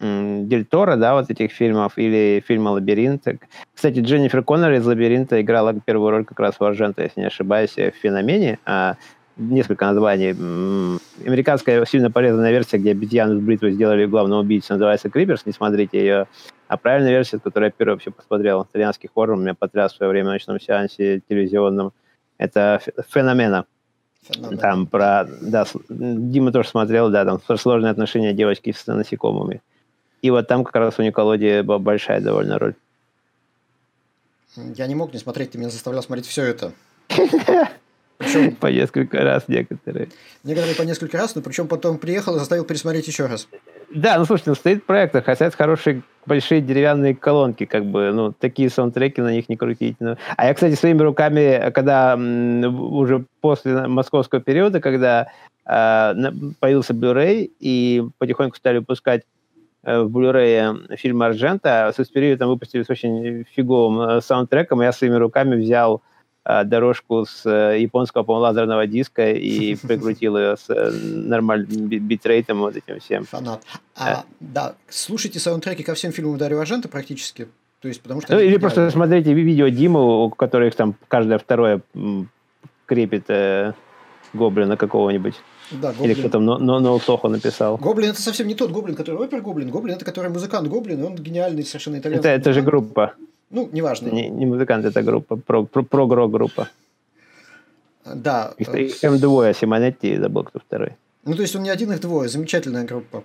Дель 0.00 0.64
Торо, 0.64 0.96
да, 0.96 1.14
вот 1.14 1.28
этих 1.28 1.50
фильмов, 1.50 1.94
или 1.96 2.42
фильма 2.46 2.70
«Лабиринт». 2.70 3.26
Кстати, 3.74 3.98
Дженнифер 3.98 4.42
Коннор 4.42 4.72
из 4.72 4.86
«Лабиринта» 4.86 5.40
играла 5.40 5.74
первую 5.74 6.10
роль 6.10 6.24
как 6.24 6.38
раз 6.38 6.60
в 6.60 6.64
Аржента, 6.64 7.02
если 7.02 7.20
не 7.20 7.26
ошибаюсь, 7.26 7.74
в 7.74 7.92
«Феномене». 8.00 8.58
А 8.64 8.94
несколько 9.36 9.86
названий. 9.86 10.30
Американская 11.24 11.84
сильно 11.84 12.10
полезная 12.10 12.50
версия, 12.50 12.78
где 12.78 12.92
обезьяну 12.92 13.40
с 13.40 13.42
бритвой 13.42 13.72
сделали 13.72 14.06
главного 14.06 14.40
убийцу, 14.40 14.74
называется 14.74 15.10
«Криперс», 15.10 15.46
не 15.46 15.52
смотрите 15.52 15.98
ее. 15.98 16.26
А 16.68 16.76
правильная 16.76 17.10
версия, 17.10 17.38
которую 17.38 17.68
я 17.68 17.72
первый 17.76 17.94
вообще 17.94 18.10
посмотрел, 18.10 18.64
итальянский 18.64 19.08
хоррор, 19.12 19.36
меня 19.36 19.54
потряс 19.54 19.92
в 19.92 19.96
свое 19.96 20.10
время 20.10 20.30
в 20.30 20.32
ночном 20.32 20.60
сеансе 20.60 21.22
телевизионном, 21.28 21.92
это 22.36 22.80
«Феномена». 23.08 23.64
Феномен. 24.28 24.58
Там 24.58 24.86
про... 24.86 25.26
Да, 25.40 25.64
Дима 25.88 26.52
тоже 26.52 26.68
смотрел, 26.68 27.10
да, 27.10 27.24
там 27.24 27.40
сложные 27.56 27.90
отношения 27.90 28.32
девочки 28.32 28.72
с 28.72 28.86
насекомыми. 28.86 29.60
И 30.22 30.30
вот 30.30 30.48
там 30.48 30.64
как 30.64 30.76
раз 30.76 30.98
у 30.98 31.02
Николоди 31.02 31.62
была 31.62 31.78
большая 31.78 32.20
довольно 32.20 32.58
роль. 32.58 32.74
Я 34.56 34.86
не 34.86 34.94
мог 34.94 35.12
не 35.12 35.18
смотреть, 35.18 35.52
ты 35.52 35.58
меня 35.58 35.70
заставлял 35.70 36.02
смотреть 36.02 36.26
все 36.26 36.44
это. 36.44 36.72
Причем... 38.18 38.56
По 38.56 38.66
несколько 38.66 39.22
раз 39.22 39.44
некоторые. 39.46 40.08
Некоторые 40.42 40.74
по 40.74 40.82
несколько 40.82 41.16
раз, 41.16 41.36
но 41.36 41.42
причем 41.42 41.68
потом 41.68 41.98
приехал 41.98 42.34
и 42.34 42.38
заставил 42.40 42.64
пересмотреть 42.64 43.06
еще 43.06 43.26
раз. 43.26 43.46
да, 43.90 44.18
ну 44.18 44.24
слушайте, 44.24 44.50
ну, 44.50 44.56
стоит 44.56 44.84
проект, 44.84 45.14
а 45.14 45.22
хотят 45.22 45.54
хорошие 45.54 46.02
большие 46.26 46.60
деревянные 46.60 47.14
колонки, 47.14 47.64
как 47.64 47.86
бы, 47.86 48.10
ну, 48.12 48.32
такие 48.32 48.70
саундтреки 48.70 49.20
на 49.20 49.32
них 49.32 49.48
не 49.48 49.56
крутить. 49.56 49.96
Ну. 50.00 50.16
А 50.36 50.46
я, 50.46 50.54
кстати, 50.54 50.74
своими 50.74 51.00
руками, 51.00 51.70
когда 51.70 52.16
уже 52.16 53.24
после 53.40 53.86
московского 53.86 54.40
периода, 54.40 54.80
когда 54.80 55.28
э, 55.64 56.14
появился 56.58 56.94
Blu-ray, 56.94 57.50
и 57.60 58.04
потихоньку 58.18 58.56
стали 58.56 58.78
выпускать 58.78 59.22
в 59.96 60.08
Blu-ray 60.08 60.96
фильм 60.96 61.22
Аржента, 61.22 61.90
с 61.92 61.96
Суспирию 61.96 62.36
там 62.36 62.48
выпустили 62.48 62.82
с 62.82 62.90
очень 62.90 63.44
фиговым 63.54 64.00
э, 64.00 64.20
саундтреком, 64.20 64.82
я 64.82 64.92
своими 64.92 65.14
руками 65.14 65.56
взял 65.56 66.02
э, 66.44 66.64
дорожку 66.64 67.24
с 67.24 67.46
э, 67.46 67.80
японского, 67.80 68.22
по 68.22 68.32
лазерного 68.32 68.86
диска 68.86 69.30
и 69.30 69.74
прикрутил 69.86 70.36
ее 70.36 70.56
с 70.56 70.68
э, 70.68 70.90
нормальным 70.90 71.88
битрейтом, 71.88 72.58
вот 72.58 72.76
этим 72.76 73.00
всем. 73.00 73.24
Фанат. 73.24 73.62
А, 73.96 74.24
да, 74.40 74.74
слушайте 74.88 75.38
саундтреки 75.38 75.82
ко 75.82 75.94
всем 75.94 76.12
фильмам 76.12 76.36
Дарьо 76.36 76.60
Аржента 76.60 76.88
практически, 76.88 77.48
то 77.80 77.88
есть, 77.88 78.02
потому 78.02 78.20
что... 78.20 78.34
Ну, 78.34 78.40
или 78.40 78.58
просто 78.58 78.90
смотрите 78.90 79.32
видео 79.32 79.68
Диму, 79.68 80.24
у 80.24 80.30
которых 80.30 80.74
там 80.74 80.96
каждое 81.08 81.38
второе 81.38 81.80
крепит 82.86 83.24
э, 83.28 83.72
гоблина 84.34 84.76
какого-нибудь. 84.76 85.34
Да, 85.70 85.92
гоблин. 85.92 86.10
Или 86.10 86.18
кто 86.18 86.28
там 86.28 86.44
но, 86.44 86.58
но, 86.58 86.80
но 86.80 86.98
Сохо 86.98 87.28
написал. 87.28 87.76
Гоблин 87.76 88.10
это 88.10 88.22
совсем 88.22 88.46
не 88.46 88.54
тот 88.54 88.70
гоблин, 88.70 88.94
который 88.94 89.16
опер 89.16 89.40
гоблин. 89.40 89.70
Гоблин 89.70 89.96
это 89.96 90.04
который 90.04 90.30
музыкант 90.30 90.68
гоблин, 90.68 91.00
и 91.00 91.02
он 91.04 91.14
гениальный 91.14 91.64
совершенно 91.64 91.98
итальянский. 91.98 92.30
Это, 92.30 92.40
это 92.40 92.52
же 92.52 92.62
группа. 92.62 93.14
Ну, 93.50 93.68
неважно. 93.72 94.08
Не, 94.08 94.28
не 94.28 94.46
музыкант, 94.46 94.84
это 94.84 95.02
группа, 95.02 95.36
про, 95.36 95.64
про, 95.64 95.82
про 95.82 96.28
группа. 96.28 96.68
Да. 98.04 98.54
Их, 98.58 98.74
их 98.74 99.00
там 99.00 99.18
двое, 99.18 99.54
Симонетти 99.54 100.14
и 100.14 100.16
забыл, 100.16 100.44
кто 100.44 100.58
второй. 100.58 100.92
Ну, 101.24 101.34
то 101.34 101.42
есть 101.42 101.56
он 101.56 101.62
не 101.62 101.70
один, 101.70 101.92
их 101.92 102.00
двое. 102.00 102.28
Замечательная 102.28 102.84
группа. 102.84 103.22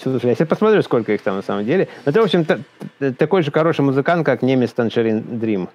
Слушай, 0.00 0.30
я 0.30 0.34
сейчас 0.34 0.48
посмотрю, 0.48 0.82
сколько 0.82 1.12
их 1.12 1.22
там 1.22 1.36
на 1.36 1.42
самом 1.42 1.64
деле. 1.64 1.88
Но 2.04 2.10
это, 2.10 2.20
в 2.20 2.24
общем, 2.24 2.46
такой 3.18 3.42
же 3.42 3.50
хороший 3.50 3.80
музыкант, 3.80 4.24
как 4.24 4.42
немец 4.42 4.72
Таншерин 4.72 5.38
Дрим. 5.38 5.68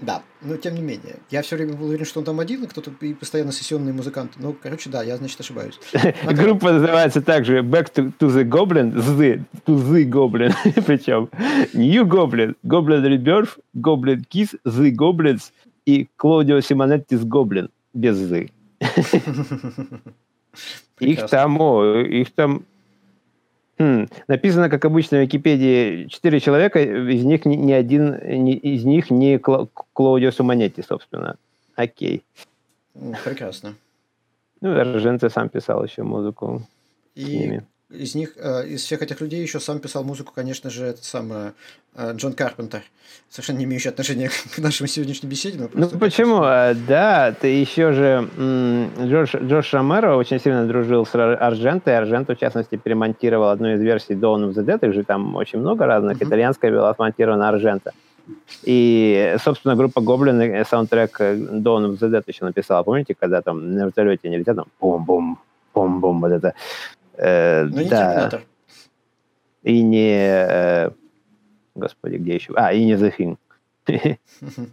Да, 0.00 0.22
но 0.40 0.56
тем 0.56 0.74
не 0.74 0.80
менее. 0.80 1.16
Я 1.30 1.42
все 1.42 1.56
время 1.56 1.74
был 1.74 1.88
уверен, 1.88 2.06
что 2.06 2.20
он 2.20 2.24
там 2.24 2.40
один, 2.40 2.64
и 2.64 2.66
кто-то 2.66 2.90
и 3.00 3.12
постоянно 3.12 3.52
сессионный 3.52 3.92
музыкант. 3.92 4.32
Ну, 4.38 4.56
короче, 4.60 4.88
да, 4.88 5.02
я, 5.02 5.16
значит, 5.18 5.38
ошибаюсь. 5.40 5.78
Группа 6.24 6.72
называется 6.72 7.20
также 7.20 7.58
Back 7.58 7.92
to, 7.94 8.12
to 8.18 8.28
the 8.28 8.44
Goblin, 8.44 8.94
the, 8.94 9.42
to 9.66 9.76
the 9.76 10.04
Goblin, 10.08 10.54
причем 10.86 11.28
New 11.74 12.04
Goblin, 12.06 12.56
Goblin 12.64 13.04
Rebirth, 13.04 13.58
Goblin 13.76 14.24
Kiss, 14.28 14.58
The 14.64 14.90
Goblins 14.94 15.52
и 15.84 16.08
Клаудио 16.16 16.60
Симонеттис 16.60 17.24
Гоблин 17.24 17.68
без 17.92 18.18
The. 18.18 18.50
Их 21.00 21.26
там, 21.28 21.60
о, 21.60 22.02
их 22.02 22.32
там 22.32 22.64
Хм. 23.80 24.08
Написано, 24.28 24.68
как 24.68 24.84
обычно 24.84 25.16
в 25.16 25.22
Википедии, 25.22 26.04
четыре 26.08 26.38
человека, 26.38 26.82
из 26.82 27.24
них 27.24 27.46
ни, 27.46 27.56
ни 27.56 27.72
один 27.72 28.14
ни, 28.44 28.54
из 28.54 28.84
них 28.84 29.10
не 29.10 29.36
Кла- 29.38 29.68
Клаудио 29.94 30.30
Суманетти, 30.32 30.82
собственно. 30.82 31.36
Окей. 31.76 32.22
Прекрасно. 33.24 33.74
Ну, 34.60 34.74
Роженце 34.74 35.30
сам 35.30 35.48
писал 35.48 35.82
еще 35.82 36.02
музыку. 36.02 36.62
И 37.14 37.60
из 37.90 38.14
них, 38.14 38.34
э, 38.36 38.66
из 38.68 38.82
всех 38.82 39.02
этих 39.02 39.20
людей 39.20 39.42
еще 39.42 39.60
сам 39.60 39.80
писал 39.80 40.04
музыку, 40.04 40.32
конечно 40.34 40.70
же, 40.70 40.86
это 40.86 41.04
самое 41.04 41.52
э, 41.94 42.12
Джон 42.14 42.34
Карпентер, 42.34 42.82
совершенно 43.28 43.58
не 43.58 43.64
имеющий 43.64 43.88
отношения 43.88 44.30
к 44.54 44.58
нашей 44.58 44.86
сегодняшней 44.88 45.28
беседе. 45.28 45.58
Но 45.58 45.68
ну 45.74 45.98
почему? 45.98 46.40
А, 46.42 46.74
да, 46.74 47.32
ты 47.32 47.48
еще 47.48 47.92
же 47.92 48.28
Джош, 49.06 49.34
Джош 49.34 49.72
Ромеро 49.74 50.16
очень 50.16 50.40
сильно 50.40 50.66
дружил 50.66 51.04
с 51.04 51.14
Арженто, 51.14 51.90
и 51.90 51.94
Арженто, 51.94 52.34
в 52.34 52.38
частности, 52.38 52.76
перемонтировал 52.76 53.50
одну 53.50 53.74
из 53.74 53.80
версий 53.80 54.14
Dawn 54.14 54.48
of 54.48 54.54
the 54.54 54.64
Dead, 54.64 54.88
их 54.88 54.94
же 54.94 55.02
там 55.02 55.34
очень 55.36 55.58
много 55.58 55.86
разных, 55.86 56.18
uh-huh. 56.18 56.26
итальянская 56.26 56.70
была 56.70 56.94
смонтирована 56.94 57.48
Арженто. 57.48 57.92
И, 58.62 59.36
собственно, 59.42 59.74
группа 59.74 60.00
Гоблин 60.00 60.40
э, 60.40 60.64
саундтрек 60.64 61.20
Dawn 61.20 61.90
of 61.90 61.98
the 61.98 62.10
Dead 62.10 62.22
еще 62.26 62.44
написала. 62.44 62.84
Помните, 62.84 63.16
когда 63.18 63.42
там 63.42 63.74
на 63.74 63.86
вертолете 63.86 64.28
нельзя 64.28 64.54
там 64.54 64.66
бум-бум, 64.80 65.38
бум-бум, 65.74 66.20
вот 66.20 66.30
это 66.30 66.54
Э, 67.20 67.64
Но 67.64 67.76
ну, 67.76 67.82
не 67.82 67.88
да. 67.88 68.12
Терминатор. 68.12 68.42
И 69.62 69.82
не... 69.82 70.14
Э, 70.14 70.90
господи, 71.74 72.16
где 72.16 72.34
еще? 72.36 72.54
А, 72.56 72.72
и 72.72 72.82
не 72.84 72.94
The 72.94 73.14
Thing. 73.16 73.36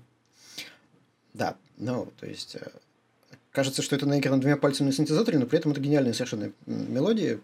Да, 1.34 1.56
ну, 1.78 2.08
то 2.20 2.26
есть... 2.26 2.56
Э, 2.56 2.68
кажется, 3.52 3.84
что 3.84 3.96
это 3.96 4.08
наиграно 4.08 4.42
двумя 4.42 4.58
пальцами 4.58 4.88
на 4.88 4.94
синтезаторе, 4.94 5.38
но 5.38 5.46
при 5.46 5.60
этом 5.60 5.72
это 5.72 5.82
гениальные 5.82 6.16
совершенно 6.16 6.52
мелодии. 6.66 7.40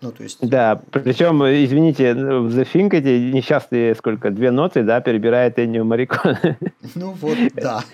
Ну, 0.00 0.10
то 0.12 0.22
есть... 0.22 0.38
Да, 0.40 0.80
причем, 0.90 1.42
извините, 1.44 2.14
в 2.14 2.56
The 2.56 2.66
Thing 2.72 2.88
эти 2.94 3.32
несчастные, 3.34 3.94
сколько, 3.94 4.30
две 4.30 4.50
ноты, 4.52 4.84
да, 4.84 5.02
перебирает 5.02 5.58
Эннио 5.58 5.84
Мариконе. 5.84 6.56
Ну 6.94 7.10
вот, 7.12 7.36
да. 7.56 7.84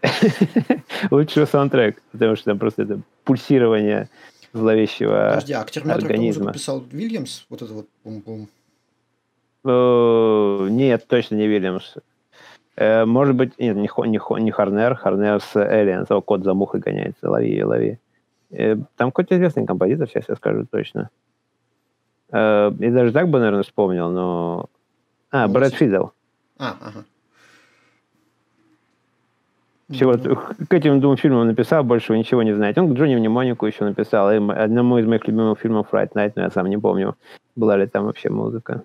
Лучший 1.10 1.46
саундтрек, 1.46 2.00
потому 2.12 2.36
что 2.36 2.46
там 2.46 2.58
просто 2.58 2.82
это 2.82 3.00
пульсирование 3.24 4.08
зловещего 4.52 5.30
Подожди, 5.30 5.52
а 5.52 5.64
к 5.64 5.70
Терминатору 5.70 6.52
писал 6.52 6.80
Вильямс? 6.90 7.44
Вот 7.48 7.62
это 7.62 7.72
вот 7.72 7.86
бум-бум. 8.04 8.48
Э, 9.64 10.68
нет, 10.70 11.06
точно 11.08 11.36
не 11.36 11.46
Вильямс. 11.46 11.94
Э, 12.76 13.04
может 13.04 13.34
быть, 13.34 13.58
нет, 13.58 13.76
не, 13.76 13.82
не, 13.82 14.42
не 14.42 14.50
Харнер, 14.50 14.94
Харнер 14.94 15.40
с 15.40 15.56
Элиан, 15.56 16.06
того 16.06 16.20
кот 16.20 16.42
за 16.44 16.54
мухой 16.54 16.80
гоняется, 16.80 17.30
лови 17.30 17.62
лови. 17.62 17.98
Э, 18.50 18.76
там 18.96 19.10
какой-то 19.10 19.36
известный 19.36 19.66
композитор, 19.66 20.08
сейчас 20.08 20.28
я 20.28 20.36
скажу 20.36 20.66
точно. 20.70 21.10
Я 22.30 22.70
даже 22.78 23.12
так 23.12 23.28
бы, 23.28 23.38
наверное, 23.40 23.62
вспомнил, 23.62 24.08
но... 24.08 24.70
А, 25.30 25.48
Брэд 25.48 25.74
Фидл. 25.74 26.06
А, 26.58 26.76
ага. 26.80 27.04
Всего 29.92 30.14
к 30.68 30.74
этим 30.74 31.00
двум 31.00 31.16
фильмам 31.16 31.46
написал, 31.46 31.84
больше 31.84 32.16
ничего 32.16 32.42
не 32.42 32.54
знаете. 32.54 32.80
Он 32.80 32.92
к 32.92 32.96
Джонни 32.96 33.16
Мнемонику 33.16 33.66
еще 33.66 33.84
написал, 33.84 34.30
и 34.32 34.36
одному 34.36 34.98
из 34.98 35.06
моих 35.06 35.26
любимых 35.26 35.58
фильмов 35.58 35.88
Fright 35.92 36.12
Night, 36.14 36.32
но 36.36 36.42
я 36.42 36.50
сам 36.50 36.66
не 36.68 36.78
помню, 36.78 37.16
была 37.56 37.76
ли 37.76 37.86
там 37.86 38.06
вообще 38.06 38.30
музыка. 38.30 38.84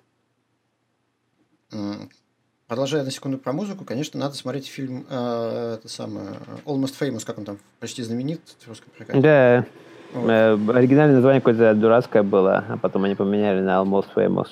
Продолжая 2.66 3.02
на 3.02 3.10
секунду 3.10 3.38
про 3.38 3.52
музыку, 3.54 3.84
конечно, 3.84 4.20
надо 4.20 4.34
смотреть 4.34 4.66
фильм 4.66 5.06
э, 5.08 5.76
это 5.78 5.88
самое, 5.88 6.28
Almost 6.66 6.94
Famous, 7.00 7.24
как 7.24 7.38
он 7.38 7.46
там, 7.46 7.58
почти 7.80 8.02
знаменит 8.02 8.42
в 8.60 8.68
русском 8.68 8.90
прокате. 8.94 9.20
Да, 9.20 9.64
вот. 10.12 10.28
э, 10.28 10.52
оригинальное 10.74 11.16
название 11.16 11.40
какое-то 11.40 11.74
дурацкое 11.74 12.22
было, 12.22 12.66
а 12.68 12.76
потом 12.76 13.04
они 13.04 13.14
поменяли 13.14 13.62
на 13.62 13.82
Almost 13.82 14.08
Famous. 14.14 14.48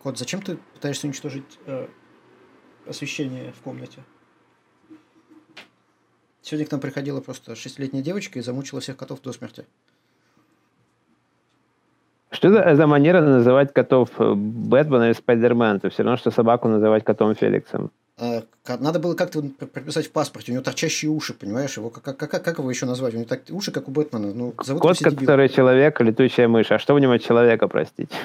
Кот, 0.00 0.16
зачем 0.16 0.42
ты 0.42 0.58
пытаешься 0.74 1.08
уничтожить 1.08 1.58
э, 1.66 1.88
освещение 2.86 3.52
в 3.52 3.62
комнате? 3.62 4.04
Сегодня 6.48 6.66
к 6.66 6.70
нам 6.70 6.80
приходила 6.80 7.20
просто 7.20 7.54
шестилетняя 7.54 8.02
девочка 8.02 8.38
и 8.38 8.42
замучила 8.42 8.80
всех 8.80 8.96
котов 8.96 9.20
до 9.20 9.34
смерти. 9.34 9.66
Что 12.30 12.48
за, 12.48 12.74
за 12.74 12.86
манера 12.86 13.20
называть 13.20 13.74
котов 13.74 14.08
э, 14.18 14.32
Бэтмена 14.32 15.10
и 15.10 15.14
Спайдермена? 15.14 15.76
Это 15.76 15.90
все 15.90 16.04
равно, 16.04 16.16
что 16.16 16.30
собаку 16.30 16.68
называть 16.68 17.04
котом 17.04 17.34
Феликсом. 17.34 17.90
А, 18.16 18.44
надо 18.66 18.98
было 18.98 19.14
как-то 19.14 19.42
прописать 19.42 20.06
в 20.06 20.10
паспорте. 20.10 20.52
У 20.52 20.54
него 20.54 20.64
торчащие 20.64 21.10
уши, 21.10 21.34
понимаешь? 21.34 21.76
Его 21.76 21.90
как, 21.90 22.16
как, 22.16 22.30
как, 22.30 22.58
его 22.58 22.70
еще 22.70 22.86
назвать? 22.86 23.12
У 23.12 23.18
него 23.18 23.28
так, 23.28 23.42
уши, 23.50 23.70
как 23.70 23.86
у 23.86 23.90
Бэтмена. 23.90 24.32
Ну, 24.32 24.54
зовут 24.64 24.80
Кот, 24.80 24.98
который 25.00 25.50
человек, 25.50 26.00
летучая 26.00 26.48
мышь. 26.48 26.72
А 26.72 26.78
что 26.78 26.94
у 26.94 26.98
него 26.98 27.12
от 27.12 27.22
человека, 27.22 27.68
простите? 27.68 28.16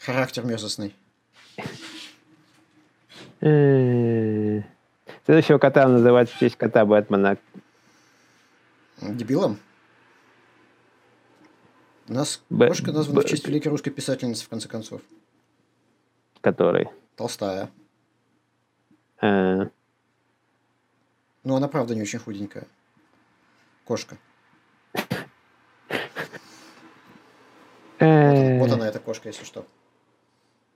Характер 0.00 0.44
мерзостный. 0.44 0.96
Э, 5.20 5.24
Следующего 5.26 5.58
кота 5.58 5.86
называть 5.86 6.30
в 6.30 6.38
честь 6.38 6.56
кота 6.56 6.84
Бэтмена. 6.84 7.38
Дебилом? 9.00 9.58
У 12.08 12.12
нас 12.12 12.42
Б... 12.50 12.68
кошка 12.68 12.92
названа 12.92 13.20
Б... 13.20 13.26
в 13.26 13.30
честь 13.30 13.46
великой 13.46 13.68
русской 13.68 13.90
писательницы, 13.90 14.44
в 14.44 14.48
конце 14.48 14.68
концов. 14.68 15.00
Который? 16.40 16.88
Толстая. 17.16 17.70
А... 19.20 19.68
Ну, 21.44 21.54
она 21.54 21.68
правда 21.68 21.94
не 21.94 22.02
очень 22.02 22.18
худенькая. 22.18 22.66
Кошка. 23.84 24.18
Э. 27.98 28.58
Вот 28.58 28.70
она, 28.70 28.88
эта 28.88 28.98
кошка, 28.98 29.28
если 29.28 29.44
что. 29.44 29.66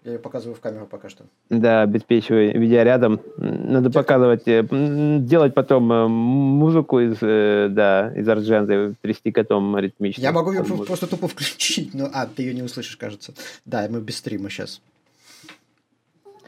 Я 0.04 0.12
ее 0.12 0.18
показываю 0.18 0.54
в 0.54 0.60
камеру 0.60 0.86
пока 0.86 1.08
что. 1.08 1.24
Да, 1.48 1.80
обеспечиваю, 1.80 2.60
видя 2.60 2.82
рядом. 2.82 3.20
Надо 3.38 3.88
Где 3.88 3.98
показывать, 3.98 4.42
э, 4.46 4.62
делать 4.70 5.54
потом 5.54 5.90
э, 5.90 6.08
музыку 6.08 7.00
из, 7.00 7.16
э, 7.22 7.68
да, 7.70 8.12
из 8.14 8.28
Арджента, 8.28 8.94
трясти 9.00 9.32
котом 9.32 9.78
ритмично. 9.78 10.20
Я 10.20 10.32
могу 10.32 10.52
ее 10.52 10.62
просто, 10.62 10.84
просто 10.84 11.06
тупо 11.06 11.26
включить, 11.26 11.94
но... 11.94 12.10
А, 12.12 12.26
ты 12.26 12.42
ее 12.42 12.52
не 12.52 12.62
услышишь, 12.62 12.98
кажется. 12.98 13.32
Да, 13.64 13.86
мы 13.88 14.02
без 14.02 14.18
стрима 14.18 14.50
сейчас. 14.50 14.82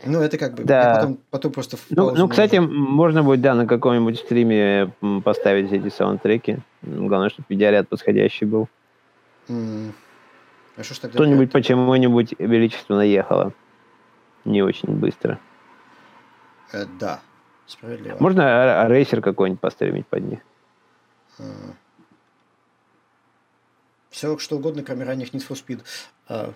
Ну, 0.05 0.21
это 0.21 0.37
как 0.37 0.55
бы... 0.55 0.65
Да. 0.65 0.97
Потом, 0.97 1.19
потом 1.31 1.53
просто... 1.53 1.79
ну, 1.89 2.15
ну, 2.15 2.29
кстати, 2.29 2.57
можно 2.57 3.23
будет, 3.23 3.41
да, 3.41 3.55
на 3.55 3.67
каком-нибудь 3.67 4.19
стриме 4.19 4.93
поставить 5.25 5.73
эти 5.73 5.89
саундтреки. 5.89 6.59
Главное, 6.83 7.31
чтобы 7.31 7.47
видеоряд 7.49 7.89
подходящий 7.89 8.45
был. 8.45 8.69
Mm. 9.49 9.93
А 10.77 10.83
что 10.83 10.95
ж 10.95 10.99
тогда 10.99 11.15
Кто-нибудь 11.17 11.53
почему-нибудь 11.53 12.35
величественно 12.39 13.01
ехало. 13.01 13.53
Не 14.45 14.63
очень 14.63 14.91
быстро. 14.91 15.41
Э, 16.73 16.85
да, 17.01 17.21
справедливо. 17.67 18.17
Можно 18.21 18.43
р- 18.43 18.91
рейсер 18.91 19.23
какой-нибудь 19.23 19.61
постримить 19.61 20.07
под 20.07 20.23
них? 20.25 20.39
Все 24.11 24.39
что 24.39 24.57
угодно, 24.57 24.83
кроме 24.83 25.05
ранних 25.05 25.33
Need 25.35 25.47
for 25.47 25.55
Speed. 25.63 25.83
А, 26.29 26.55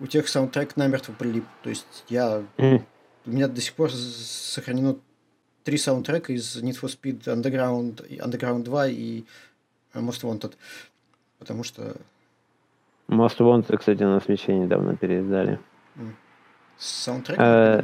у 0.00 0.06
тех 0.06 0.28
саундтрек 0.28 0.76
намертво 0.76 1.12
прилип. 1.12 1.44
То 1.62 1.70
есть 1.70 2.04
я... 2.08 2.42
М. 2.58 2.84
У 3.26 3.30
меня 3.30 3.48
до 3.48 3.60
сих 3.60 3.74
пор 3.74 3.90
сохранено 3.92 4.96
три 5.64 5.78
саундтрека 5.78 6.32
из 6.32 6.56
Need 6.62 6.78
for 6.80 6.88
Speed 6.88 7.24
Underground, 7.24 8.06
Underground 8.18 8.62
2 8.64 8.88
и 8.88 9.24
э, 9.94 10.00
Most 10.00 10.22
Wanted. 10.22 10.54
Потому 11.38 11.62
что 11.64 11.96
Most 13.10 13.38
Wanted, 13.38 13.76
кстати, 13.76 14.02
на 14.04 14.20
свече 14.20 14.54
недавно 14.54 14.96
переиздали. 14.96 15.58
саундтрек... 16.78 17.38
Э, 17.40 17.82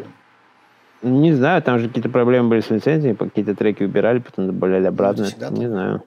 Не 1.02 1.34
знаю, 1.34 1.62
там 1.62 1.80
же 1.80 1.88
какие-то 1.88 2.08
проблемы 2.08 2.48
были 2.48 2.60
с 2.60 2.70
лицензией, 2.70 3.16
какие-то 3.16 3.56
треки 3.56 3.82
убирали, 3.82 4.20
потом 4.20 4.46
добавляли 4.46 4.86
обратно. 4.86 5.24
всегда 5.24 5.50
Не 5.50 5.68
знаю. 5.68 6.04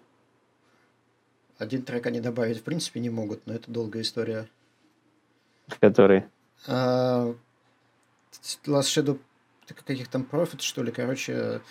Один 1.58 1.82
трек 1.84 2.06
они 2.06 2.22
добавить 2.22 2.60
в 2.60 2.64
принципе 2.64 3.02
не 3.02 3.10
могут, 3.10 3.46
но 3.46 3.54
это 3.54 3.70
долгая 3.70 4.04
история. 4.04 4.48
С 5.68 5.76
которой. 5.76 6.24
А, 6.68 7.34
Last 8.66 8.88
Shadow 8.88 9.20
каких 9.68 10.08
там 10.08 10.24
профит, 10.24 10.62
что 10.62 10.82
ли, 10.82 10.92
короче, 10.92 11.62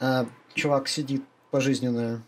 а, 0.00 0.26
чувак 0.54 0.88
сидит 0.88 1.22
пожизненно. 1.50 2.22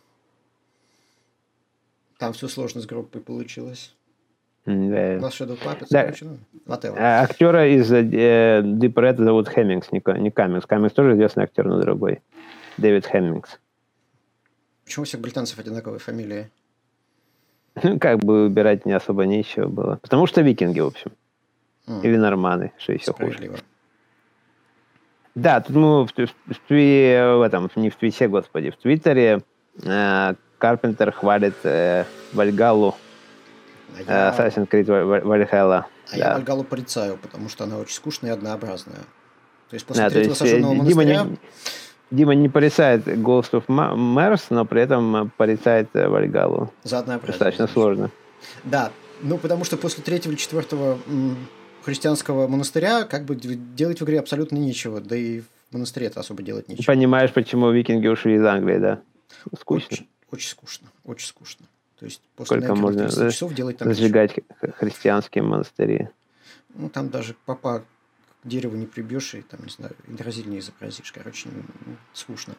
Там 2.18 2.34
все 2.34 2.46
сложно 2.48 2.82
с 2.82 2.86
группой 2.86 3.22
получилось. 3.22 3.94
Shadow 4.66 5.58
Puppets, 5.62 5.86
Да. 5.90 6.02
короче, 6.04 6.24
ну. 6.24 6.38
А 6.98 7.22
Актера 7.22 7.68
из 7.68 7.92
э, 7.92 8.02
Deep 8.02 8.94
Red 8.94 9.22
зовут 9.22 9.48
Хэммингс, 9.48 9.92
не, 9.92 10.02
не 10.20 10.30
Каммингс. 10.30 10.66
Каммингс 10.66 10.94
тоже 10.94 11.12
известный 11.12 11.44
актер, 11.44 11.66
но 11.66 11.80
другой. 11.80 12.20
Дэвид 12.76 13.06
Хэммингс. 13.06 13.58
Почему 14.84 15.02
у 15.02 15.06
всех 15.06 15.20
британцев 15.20 15.58
одинаковые 15.58 15.98
фамилии? 16.00 16.48
Ну, 17.82 17.98
как 17.98 18.20
бы 18.20 18.44
выбирать 18.44 18.86
не 18.86 18.92
особо 18.92 19.26
нечего 19.26 19.68
было. 19.68 19.98
Потому 20.02 20.26
что 20.26 20.40
викинги, 20.40 20.80
в 20.80 20.86
общем. 20.86 21.12
Или 22.02 22.16
норманы, 22.16 22.72
что 22.78 22.92
еще 22.94 23.12
хуже. 23.12 23.52
Да, 25.34 25.60
тут 25.60 25.76
мы 25.76 26.06
в, 26.06 26.12
в- 26.16 26.26
в 26.48 26.68
в 26.70 27.42
этом, 27.42 27.70
не 27.76 27.90
в 27.90 27.96
Твите, 27.96 28.26
господи, 28.28 28.70
в 28.70 28.76
Твиттере 28.78 29.42
э, 29.84 30.34
Карпентер 30.58 31.12
хвалит 31.12 31.54
э, 31.64 32.04
Вальгалу, 32.32 32.94
я, 34.00 34.30
Assassin's 34.36 34.68
Creed 34.68 34.84
Val- 34.86 35.22
Val- 35.22 35.22
Valhalla. 35.24 35.84
а 36.12 36.16
я 36.16 36.24
да. 36.24 36.34
Вальгалу 36.34 36.64
порицаю, 36.64 37.16
потому 37.18 37.48
что 37.48 37.64
она 37.64 37.78
очень 37.78 37.94
скучная 37.94 38.30
и 38.30 38.32
однообразная. 38.32 39.00
То 39.70 39.74
есть 39.74 39.84
после 39.86 40.04
Да, 40.04 40.10
третьего 40.10 40.30
есть, 40.30 40.40
э, 40.42 40.44
сожженного 40.44 40.74
Дима 40.74 40.84
монастыря... 41.02 41.24
не, 41.24 41.38
Дима 42.12 42.34
не 42.34 42.48
порицает 42.48 43.06
Ghost 43.08 43.50
of 43.52 43.66
Ma- 43.66 43.94
Mars, 43.96 44.44
но 44.50 44.64
при 44.64 44.82
этом 44.82 45.16
э, 45.16 45.28
порицает 45.36 45.88
э, 45.94 46.08
Вальгалу. 46.08 46.72
За 46.84 46.98
однообразие. 47.00 47.32
Достаточно 47.32 47.66
сложно. 47.66 48.10
Да, 48.64 48.92
ну 49.22 49.38
потому 49.38 49.64
что 49.64 49.76
после 49.76 50.02
третьего 50.04 50.32
или 50.32 50.38
четвертого 50.38 50.98
христианского 51.82 52.48
монастыря 52.48 53.04
как 53.04 53.24
бы 53.24 53.34
делать 53.36 54.00
в 54.00 54.04
игре 54.04 54.18
абсолютно 54.20 54.56
нечего, 54.56 55.00
да 55.00 55.16
и 55.16 55.40
в 55.40 55.44
монастыре 55.72 56.06
это 56.06 56.20
особо 56.20 56.42
делать 56.42 56.68
нечего. 56.68 56.84
Понимаешь, 56.86 57.32
почему 57.32 57.70
викинги 57.70 58.06
ушли 58.06 58.34
из 58.36 58.44
Англии, 58.44 58.78
да? 58.78 59.00
Скучно. 59.60 59.88
Очень, 59.92 60.08
очень 60.30 60.50
скучно, 60.50 60.88
очень 61.04 61.26
скучно. 61.28 61.66
То 61.98 62.04
есть 62.04 62.20
после 62.36 62.58
Сколько 62.58 62.74
можно 62.74 63.02
30 63.04 63.16
за- 63.18 63.30
часов 63.30 63.54
делать 63.54 63.78
там 63.78 63.88
х- 63.88 64.72
христианские 64.72 65.42
монастыри. 65.44 66.08
Ну 66.74 66.90
там 66.90 67.08
даже 67.08 67.34
папа 67.46 67.84
к 68.42 68.46
дереву 68.48 68.76
не 68.76 68.86
прибьешь 68.86 69.34
и 69.34 69.42
там, 69.42 69.60
не 69.64 69.70
знаю, 69.70 69.96
индрозиль 70.06 70.46
не 70.48 70.58
изобразишь. 70.58 71.10
Короче, 71.12 71.48
м, 71.48 71.98
скучно. 72.12 72.54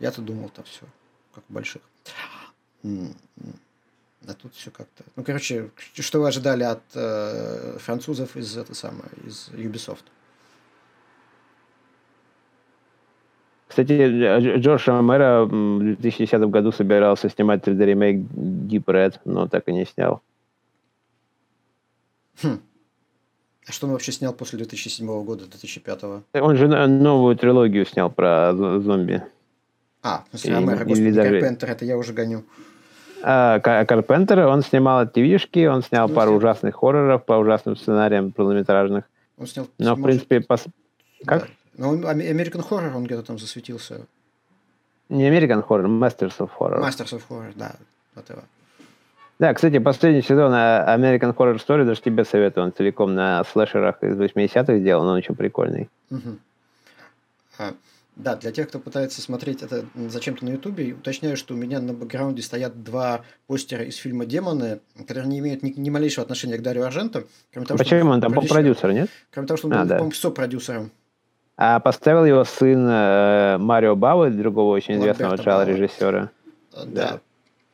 Я-то 0.00 0.20
думал 0.20 0.48
там 0.48 0.64
все, 0.64 0.82
как 1.34 1.44
в 1.48 1.52
больших. 1.52 1.82
М, 2.82 3.14
м. 3.42 3.54
А 4.26 4.34
тут 4.34 4.54
все 4.54 4.70
как-то. 4.70 5.04
Ну, 5.16 5.24
короче, 5.24 5.70
что 5.94 6.20
вы 6.20 6.28
ожидали 6.28 6.62
от 6.64 6.82
э, 6.94 7.78
французов 7.78 8.36
из 8.36 8.56
это 8.56 8.74
самое, 8.74 9.08
из 9.24 9.48
Ubisoft? 9.48 10.04
Кстати, 13.70 13.92
Дж- 13.92 14.58
Джордж 14.58 14.88
Ромеро 14.88 15.44
в 15.44 15.78
2010 15.78 16.40
году 16.50 16.72
собирался 16.72 17.28
снимать 17.30 17.62
3D 17.62 17.84
ремейк 17.84 18.16
Deep 18.32 18.84
Red, 18.86 19.14
но 19.24 19.46
так 19.46 19.68
и 19.68 19.72
не 19.72 19.84
снял. 19.86 20.22
А 22.42 23.72
что 23.72 23.86
он 23.86 23.92
вообще 23.92 24.10
снял 24.10 24.32
после 24.32 24.58
2007 24.58 25.06
года, 25.24 25.44
2005? 25.46 26.04
Он 26.34 26.56
же 26.56 26.66
новую 26.88 27.36
трилогию 27.36 27.86
снял 27.86 28.10
про 28.10 28.50
зо- 28.52 28.80
зомби. 28.80 29.22
А, 30.02 30.24
в 30.32 30.38
смысле, 30.38 30.50
Или- 30.50 30.56
Ромеро, 30.58 30.84
господи, 30.84 31.10
даже- 31.12 31.30
Карпентер, 31.40 31.70
это 31.70 31.84
я 31.84 31.96
уже 31.96 32.12
гоню. 32.12 32.42
А 33.22 33.60
Ка- 33.60 33.84
Карпентер, 33.84 34.40
он 34.46 34.62
снимал 34.62 35.06
ТВшки, 35.06 35.66
он 35.66 35.82
снял 35.82 36.08
Ну, 36.08 36.14
пару 36.14 36.32
ужасных 36.32 36.74
хорроров 36.74 37.24
по 37.24 37.34
ужасным 37.34 37.76
сценариям 37.76 38.32
полнометражных. 38.32 39.04
Он 39.38 39.46
снял... 39.46 39.68
Но, 39.78 39.94
в 39.94 40.02
принципе, 40.02 40.38
пос- 40.38 40.66
как? 41.24 41.42
да. 41.42 41.48
Но 41.80 41.88
он- 41.88 42.04
Ам- 42.06 42.20
American 42.20 42.62
Horror, 42.68 42.94
он 42.94 43.04
где-то 43.04 43.22
там 43.22 43.38
засветился. 43.38 44.06
не 45.08 45.28
American 45.28 45.66
Horror, 45.66 45.86
Masters 45.86 46.36
of 46.38 46.50
Horror. 46.58 46.80
Masters 46.80 47.12
of 47.18 47.22
Horror, 47.28 47.52
да, 47.56 47.74
whatever. 48.14 48.44
Да, 49.38 49.54
кстати, 49.54 49.78
последний 49.78 50.20
сезон 50.22 50.52
а, 50.54 50.94
American 50.96 51.34
Horror 51.34 51.56
Story 51.56 51.84
даже 51.86 52.02
тебе 52.02 52.24
советую. 52.26 52.66
Он 52.66 52.72
целиком 52.74 53.14
на 53.14 53.42
слэшерах 53.44 54.02
из 54.02 54.14
80-х 54.16 54.76
сделан, 54.78 55.06
он 55.06 55.16
очень 55.16 55.34
прикольный. 55.34 55.88
А, 57.58 57.72
да, 58.16 58.36
для 58.36 58.52
тех, 58.52 58.68
кто 58.68 58.78
пытается 58.78 59.22
смотреть 59.22 59.62
это 59.62 59.84
зачем-то 59.94 60.44
на 60.44 60.50
Ютубе, 60.50 60.92
уточняю, 60.92 61.36
что 61.38 61.54
у 61.54 61.56
меня 61.56 61.80
на 61.80 61.94
бэкграунде 61.94 62.42
стоят 62.42 62.82
два 62.84 63.22
постера 63.46 63.82
из 63.84 63.96
фильма 63.96 64.26
«Демоны», 64.26 64.80
которые 64.98 65.26
не 65.26 65.38
имеют 65.38 65.62
ни, 65.62 65.70
ни 65.70 65.88
малейшего 65.90 66.22
отношения 66.24 66.58
к 66.58 66.62
Дарью 66.62 66.84
Арженту. 66.84 67.24
Кроме 67.52 67.66
того, 67.66 67.78
что 67.78 67.84
Почему 67.84 68.10
он 68.10 68.20
там 68.20 68.32
продюсер- 68.32 68.48
продюсер, 68.52 68.92
нет? 68.92 69.08
Кроме 69.32 69.48
того, 69.48 69.56
что 69.58 69.68
он 69.68 69.72
А, 69.74 69.80
был, 69.80 69.88
да. 69.88 69.94
по-моему, 69.96 70.12
сопродюсером. 70.12 70.90
А 71.62 71.78
поставил 71.78 72.24
его 72.24 72.42
сын 72.44 72.88
э, 72.88 73.58
Марио 73.58 73.94
Бауэ, 73.94 74.30
другого 74.30 74.74
очень 74.74 74.94
известного 74.98 75.36
Бауэ. 75.36 75.66
режиссера. 75.66 76.30
А, 76.72 76.86
Да. 76.86 77.10
Да. 77.10 77.20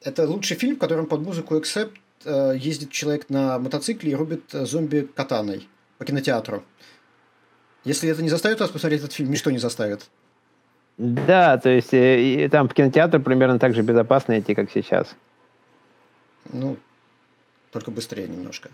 Это 0.02 0.26
лучший 0.26 0.56
фильм, 0.56 0.74
в 0.74 0.80
котором 0.80 1.06
под 1.06 1.20
музыку 1.20 1.54
Accept 1.54 1.92
э, 2.24 2.54
ездит 2.56 2.90
человек 2.90 3.30
на 3.30 3.60
мотоцикле 3.60 4.10
и 4.10 4.14
рубит 4.16 4.52
э, 4.52 4.66
зомби 4.66 5.08
катаной 5.14 5.68
по 5.98 6.04
кинотеатру. 6.04 6.64
Если 7.84 8.10
это 8.10 8.24
не 8.24 8.28
заставит 8.28 8.58
вас 8.58 8.70
посмотреть 8.70 9.02
этот 9.02 9.12
фильм, 9.12 9.30
ничто 9.30 9.52
не 9.52 9.58
заставит. 9.58 10.08
Да, 10.98 11.56
то 11.56 11.68
есть 11.68 11.94
э, 11.94 12.20
и 12.20 12.48
там 12.48 12.68
в 12.68 12.74
кинотеатр 12.74 13.20
примерно 13.20 13.60
так 13.60 13.72
же 13.72 13.82
безопасно 13.82 14.40
идти, 14.40 14.56
как 14.56 14.68
сейчас. 14.72 15.14
Ну, 16.52 16.76
только 17.70 17.92
быстрее 17.92 18.26
немножко. 18.26 18.68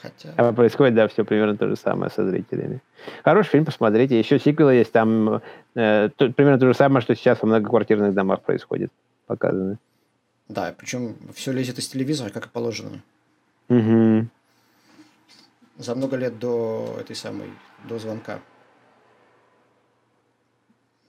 Хотя... 0.00 0.32
А 0.36 0.52
происходит, 0.52 0.94
да, 0.94 1.08
все 1.08 1.24
примерно 1.24 1.56
то 1.56 1.68
же 1.68 1.76
самое 1.76 2.10
со 2.10 2.28
зрителями. 2.28 2.80
Хороший 3.24 3.50
фильм, 3.50 3.64
посмотрите. 3.64 4.18
Еще 4.18 4.38
сиквелы 4.38 4.74
есть, 4.74 4.92
там 4.92 5.42
э, 5.74 6.08
то- 6.16 6.30
примерно 6.32 6.58
то 6.58 6.66
же 6.66 6.74
самое, 6.74 7.00
что 7.02 7.14
сейчас 7.16 7.42
во 7.42 7.46
многоквартирных 7.46 8.14
домах 8.14 8.42
происходит. 8.42 8.92
Показано. 9.26 9.78
Да, 10.48 10.74
причем 10.76 11.16
все 11.34 11.52
лезет 11.52 11.78
из 11.78 11.88
телевизора, 11.88 12.30
как 12.30 12.46
и 12.46 12.48
положено. 12.48 13.02
Мгм. 13.68 14.30
За 15.76 15.94
много 15.94 16.16
лет 16.16 16.38
до 16.38 16.96
этой 17.00 17.16
самой, 17.16 17.50
до 17.88 17.98
звонка. 17.98 18.40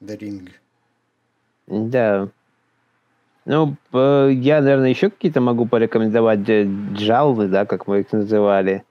The 0.01 0.17
Ring. 0.17 0.49
Да. 1.67 2.29
Ну, 3.45 3.75
п- 3.91 4.31
я, 4.33 4.61
наверное, 4.61 4.89
еще 4.89 5.09
какие-то 5.09 5.41
могу 5.41 5.65
порекомендовать 5.65 6.47
э, 6.49 6.67
джаллы, 6.93 7.47
да, 7.47 7.65
как 7.65 7.87
мы 7.87 8.01
их 8.01 8.11
называли. 8.11 8.83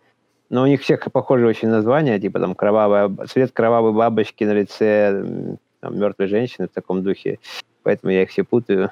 Но 0.51 0.63
у 0.63 0.67
них 0.67 0.81
всех 0.81 1.13
похожие 1.13 1.49
очень 1.49 1.69
названия, 1.69 2.19
типа 2.19 2.41
там 2.41 2.55
кровавая, 2.55 3.11
цвет 3.29 3.53
кровавой 3.53 3.93
бабочки 3.93 4.45
на 4.45 4.55
лице 4.55 5.57
там, 5.81 5.99
мертвой 5.99 6.27
женщины 6.29 6.67
в 6.67 6.73
таком 6.75 7.03
духе. 7.03 7.39
Поэтому 7.83 8.13
я 8.13 8.23
их 8.23 8.31
все 8.31 8.45
путаю. 8.45 8.91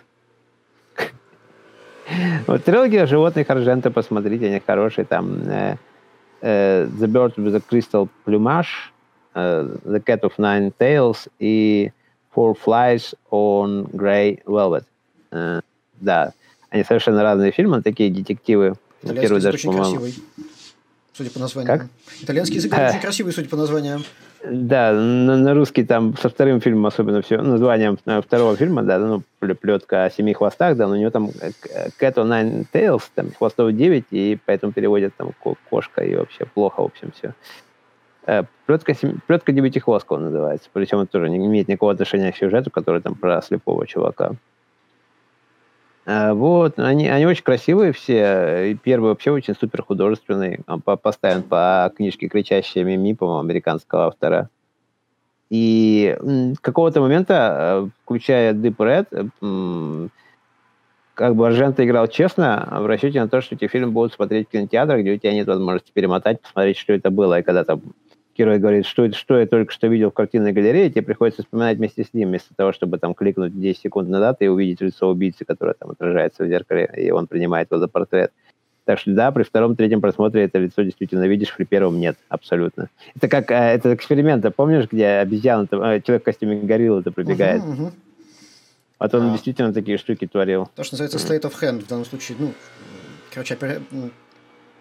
Вот 2.46 2.62
трилогия 2.62 3.06
животных 3.06 3.50
Аржента, 3.50 3.90
посмотрите, 3.90 4.46
они 4.46 4.60
хорошие. 4.64 5.04
Там 5.04 5.42
э, 5.48 5.76
э, 6.40 6.84
The 6.84 7.06
Bird 7.08 7.34
with 7.36 7.54
the 7.54 7.62
Crystal 7.68 8.08
Plumage, 8.24 8.92
э, 9.34 9.68
The 9.84 10.04
Cat 10.04 10.20
of 10.20 10.32
Nine 10.38 10.72
Tails 10.78 11.28
и 11.40 11.90
Four 12.34 12.56
Flies 12.64 13.14
on 13.32 13.90
Grey 13.90 14.40
Velvet. 14.44 14.84
Э, 15.30 15.60
да, 16.00 16.32
они 16.70 16.84
совершенно 16.84 17.22
разные 17.22 17.52
фильмы, 17.52 17.82
такие 17.82 18.10
детективы. 18.10 18.76
Итальянский 19.02 19.28
Первый 19.28 19.42
даже, 19.42 19.56
очень 19.56 19.72
красивый. 19.72 20.14
судя 21.12 21.30
по 21.30 21.38
названиям. 21.38 21.78
Как? 21.78 21.88
Итальянский 22.22 22.56
язык 22.56 22.72
очень 22.88 23.00
красивый, 23.00 23.32
судя 23.32 23.48
по 23.48 23.56
названиям. 23.56 24.04
Да, 24.48 24.92
на, 24.92 25.36
на 25.36 25.54
русский 25.54 25.84
там 25.84 26.16
со 26.16 26.28
вторым 26.28 26.60
фильмом 26.60 26.86
особенно 26.86 27.20
все, 27.22 27.40
названием 27.42 27.98
э, 28.04 28.20
второго 28.20 28.56
фильма, 28.56 28.82
да, 28.82 28.98
ну, 28.98 29.22
плетка 29.40 30.04
о 30.04 30.10
семи 30.10 30.34
хвостах, 30.34 30.76
да, 30.76 30.86
но 30.86 30.94
у 30.94 30.96
него 30.96 31.10
там 31.10 31.30
э, 31.40 31.50
Cat 32.00 32.14
o' 32.14 32.24
Nine 32.24 32.66
Tails, 32.72 33.02
там 33.14 33.32
хвостов 33.32 33.72
9, 33.72 34.04
и 34.10 34.38
поэтому 34.44 34.72
переводят 34.72 35.14
там 35.16 35.32
кошка 35.68 36.04
и 36.04 36.14
вообще 36.14 36.44
плохо, 36.44 36.82
в 36.82 36.86
общем, 36.86 37.12
все. 37.12 37.34
Плетка, 38.66 38.94
плетка 39.26 39.52
девятихвостка 39.52 40.12
он 40.12 40.24
называется, 40.24 40.68
причем 40.72 41.00
это 41.00 41.12
тоже 41.12 41.28
не 41.28 41.44
имеет 41.44 41.68
никакого 41.68 41.92
отношения 41.92 42.30
к 42.30 42.36
сюжету, 42.36 42.70
который 42.70 43.00
там 43.00 43.14
про 43.14 43.40
слепого 43.40 43.86
чувака. 43.86 44.32
Вот, 46.06 46.78
они, 46.78 47.08
они 47.08 47.26
очень 47.26 47.42
красивые 47.42 47.92
все. 47.92 48.78
Первый 48.84 49.08
вообще 49.08 49.32
очень 49.32 49.54
супер 49.54 49.82
художественный. 49.82 50.60
Он 50.68 50.80
поставлен 50.80 51.42
по 51.42 51.92
книжке 51.96 52.28
«Кричащая 52.28 52.84
Мими», 52.84 53.12
по-моему, 53.12 53.40
американского 53.40 54.06
автора. 54.06 54.48
И 55.50 56.16
какого-то 56.60 57.00
момента, 57.00 57.86
э, 57.86 57.88
включая 58.04 58.52
Deep 58.52 58.76
Red, 58.76 60.10
как 61.14 61.34
бы 61.34 61.46
Аржента 61.46 61.84
играл 61.84 62.08
честно, 62.08 62.68
в 62.70 62.86
расчете 62.86 63.20
на 63.20 63.28
то, 63.28 63.40
что 63.40 63.54
эти 63.54 63.66
фильмы 63.68 63.90
будут 63.90 64.12
смотреть 64.12 64.48
в 64.48 64.50
кинотеатрах, 64.50 65.00
где 65.00 65.12
у 65.12 65.16
тебя 65.16 65.32
нет 65.32 65.46
возможности 65.46 65.90
перемотать, 65.92 66.42
посмотреть, 66.42 66.76
что 66.76 66.92
это 66.92 67.10
было. 67.10 67.40
И 67.40 67.42
когда 67.42 67.64
там 67.64 67.80
герой 68.36 68.58
говорит, 68.58 68.86
что, 68.86 69.10
что 69.12 69.38
я 69.38 69.46
только 69.46 69.72
что 69.72 69.86
видел 69.86 70.10
в 70.10 70.14
картинной 70.14 70.52
галерее, 70.52 70.90
тебе 70.90 71.02
приходится 71.02 71.42
вспоминать 71.42 71.78
вместе 71.78 72.04
с 72.04 72.12
ним, 72.14 72.28
вместо 72.28 72.54
того, 72.54 72.72
чтобы 72.72 72.98
там 72.98 73.14
кликнуть 73.14 73.58
10 73.58 73.82
секунд 73.82 74.08
назад 74.08 74.36
и 74.40 74.48
увидеть 74.48 74.80
лицо 74.80 75.08
убийцы, 75.08 75.44
которое 75.44 75.74
там 75.74 75.90
отражается 75.90 76.44
в 76.44 76.48
зеркале, 76.48 76.90
и 76.96 77.10
он 77.10 77.26
принимает 77.26 77.70
его 77.70 77.80
за 77.80 77.88
портрет. 77.88 78.32
Так 78.84 79.00
что 79.00 79.12
да, 79.12 79.32
при 79.32 79.42
втором, 79.42 79.74
третьем 79.74 80.00
просмотре 80.00 80.44
это 80.44 80.58
лицо 80.58 80.82
действительно 80.82 81.26
видишь, 81.26 81.54
при 81.54 81.64
первом 81.64 81.98
нет, 81.98 82.16
абсолютно. 82.28 82.88
Это 83.16 83.28
как 83.28 83.50
э, 83.50 83.54
это 83.54 83.92
эксперимент, 83.92 84.44
а 84.44 84.52
помнишь, 84.52 84.86
где 84.90 85.06
обезьяна, 85.08 85.64
э, 85.64 86.00
человек 86.02 86.22
в 86.22 86.24
костюме 86.24 86.60
гориллы 86.60 87.00
это 87.00 87.10
пробегает? 87.10 87.62
Угу, 87.62 87.72
угу. 87.72 87.92
Вот 88.98 89.14
он 89.14 89.28
а. 89.28 89.32
действительно 89.32 89.72
такие 89.72 89.98
штуки 89.98 90.26
творил. 90.26 90.70
То, 90.76 90.84
что 90.84 90.94
называется 90.94 91.18
state 91.18 91.42
of 91.42 91.54
hand 91.60 91.84
в 91.84 91.88
данном 91.88 92.04
случае, 92.04 92.36
ну, 92.38 92.52
короче, 93.32 93.56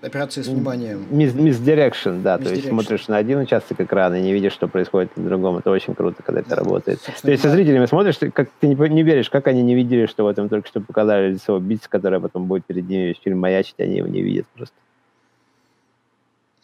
операции 0.05 0.41
с 0.41 0.47
вниманием. 0.47 1.05
Misdirection, 1.11 2.21
да. 2.21 2.37
То 2.37 2.49
есть 2.49 2.67
смотришь 2.67 3.07
на 3.07 3.17
один 3.17 3.39
участок 3.39 3.81
экрана 3.81 4.15
и 4.15 4.21
не 4.21 4.33
видишь, 4.33 4.53
что 4.53 4.67
происходит 4.67 5.15
на 5.17 5.25
другом. 5.25 5.57
Это 5.57 5.71
очень 5.71 5.95
круто, 5.95 6.23
когда 6.23 6.41
да. 6.41 6.47
это 6.47 6.55
работает. 6.55 7.01
Собственно, 7.01 7.21
то 7.21 7.31
есть 7.31 7.43
да. 7.43 7.49
со 7.49 7.55
зрителями 7.55 7.85
смотришь, 7.85 8.17
как 8.33 8.49
ты 8.59 8.67
не, 8.67 8.75
не 8.75 9.03
веришь, 9.03 9.29
как 9.29 9.47
они 9.47 9.63
не 9.63 9.75
видели, 9.75 10.05
что 10.05 10.23
в 10.23 10.27
этом 10.27 10.49
только 10.49 10.67
что 10.67 10.81
показали 10.81 11.33
лицо 11.33 11.55
убийцы, 11.55 11.89
которое 11.89 12.19
потом 12.19 12.45
будет 12.45 12.65
перед 12.65 12.87
ними 12.87 13.07
весь 13.07 13.19
фильм 13.23 13.39
маячить, 13.39 13.75
они 13.79 13.97
его 13.97 14.07
не 14.07 14.21
видят 14.21 14.45
просто. 14.55 14.75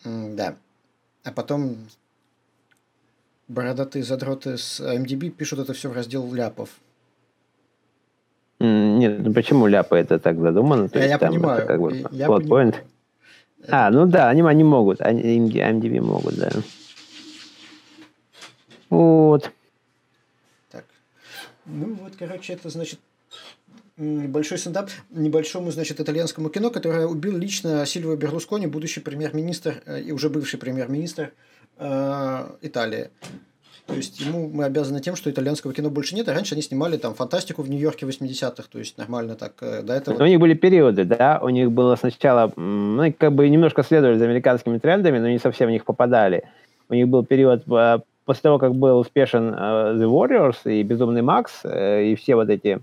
Да. 0.04 0.56
А 1.24 1.32
потом 1.32 1.78
бородатые 3.48 4.04
задроты 4.04 4.58
с 4.58 4.80
IMDb 4.80 5.30
пишут 5.30 5.60
это 5.60 5.74
все 5.74 5.90
в 5.90 5.94
раздел 5.94 6.32
ляпов. 6.34 6.70
Нет, 8.60 9.20
ну 9.20 9.34
почему 9.34 9.66
ляпы 9.66 9.98
это 9.98 10.20
так 10.20 10.40
задумано? 10.40 10.88
То 10.88 11.00
я, 11.00 11.06
есть, 11.06 11.14
я 11.14 11.18
там 11.18 11.34
понимаю. 11.34 11.58
Это 11.60 11.68
как 11.68 11.82
бы 11.82 11.96
я 12.12 12.28
понимаю. 12.28 12.74
А, 13.68 13.90
ну 13.92 14.06
да, 14.06 14.30
они, 14.30 14.42
они 14.42 14.64
могут, 14.64 15.02
они, 15.02 15.50
MDB 15.50 16.02
могут, 16.02 16.36
да. 16.36 16.50
Вот. 18.90 19.52
Так. 20.70 20.86
Ну 21.66 21.94
вот, 21.96 22.14
короче, 22.18 22.54
это 22.54 22.70
значит 22.70 23.00
небольшой 23.98 24.58
стендап 24.58 24.90
небольшому, 25.12 25.72
значит, 25.72 26.00
итальянскому 26.00 26.50
кино, 26.50 26.70
которое 26.72 27.08
убил 27.08 27.38
лично 27.38 27.86
Сильвио 27.86 28.16
Берлускони, 28.16 28.68
будущий 28.68 29.00
премьер-министр 29.00 29.82
э, 29.86 30.02
и 30.02 30.12
уже 30.12 30.30
бывший 30.30 30.60
премьер-министр 30.60 31.34
э, 31.78 32.50
Италии. 32.62 33.10
То 33.92 33.98
есть 33.98 34.22
ему 34.22 34.48
мы 34.48 34.64
обязаны 34.64 35.02
тем, 35.02 35.18
что 35.18 35.30
итальянского 35.30 35.74
кино 35.74 35.90
больше 35.90 36.16
нет, 36.16 36.30
а 36.30 36.34
раньше 36.34 36.56
они 36.56 36.62
снимали 36.62 36.96
там 36.98 37.14
фантастику 37.14 37.62
в 37.62 37.70
Нью-Йорке 37.70 38.06
80-х, 38.06 38.64
то 38.72 38.80
есть 38.80 38.98
нормально 38.98 39.36
так 39.36 39.54
э, 39.62 39.82
до 39.82 39.94
этого. 39.94 40.24
У 40.24 40.28
них 40.28 40.40
были 40.40 40.54
периоды, 40.54 41.04
да, 41.04 41.40
у 41.44 41.50
них 41.50 41.72
было 41.72 41.98
сначала, 41.98 42.54
ну, 42.56 43.14
как 43.18 43.34
бы 43.34 43.50
немножко 43.50 43.84
следовали 43.84 44.18
за 44.18 44.24
американскими 44.26 44.78
трендами, 44.78 45.20
но 45.20 45.28
не 45.28 45.40
совсем 45.40 45.68
в 45.68 45.72
них 45.72 45.84
попадали. 45.84 46.44
У 46.88 46.94
них 46.94 47.10
был 47.10 47.26
период 47.26 47.64
э, 47.70 48.00
после 48.26 48.42
того, 48.44 48.60
как 48.60 48.76
был 48.76 49.00
успешен 49.00 49.54
uh, 49.54 49.98
The 49.98 50.10
Warriors 50.10 50.58
и 50.64 50.84
Безумный 50.84 51.22
Макс, 51.22 51.66
uh, 51.66 52.04
и 52.04 52.16
все 52.16 52.36
вот 52.36 52.50
эти 52.50 52.80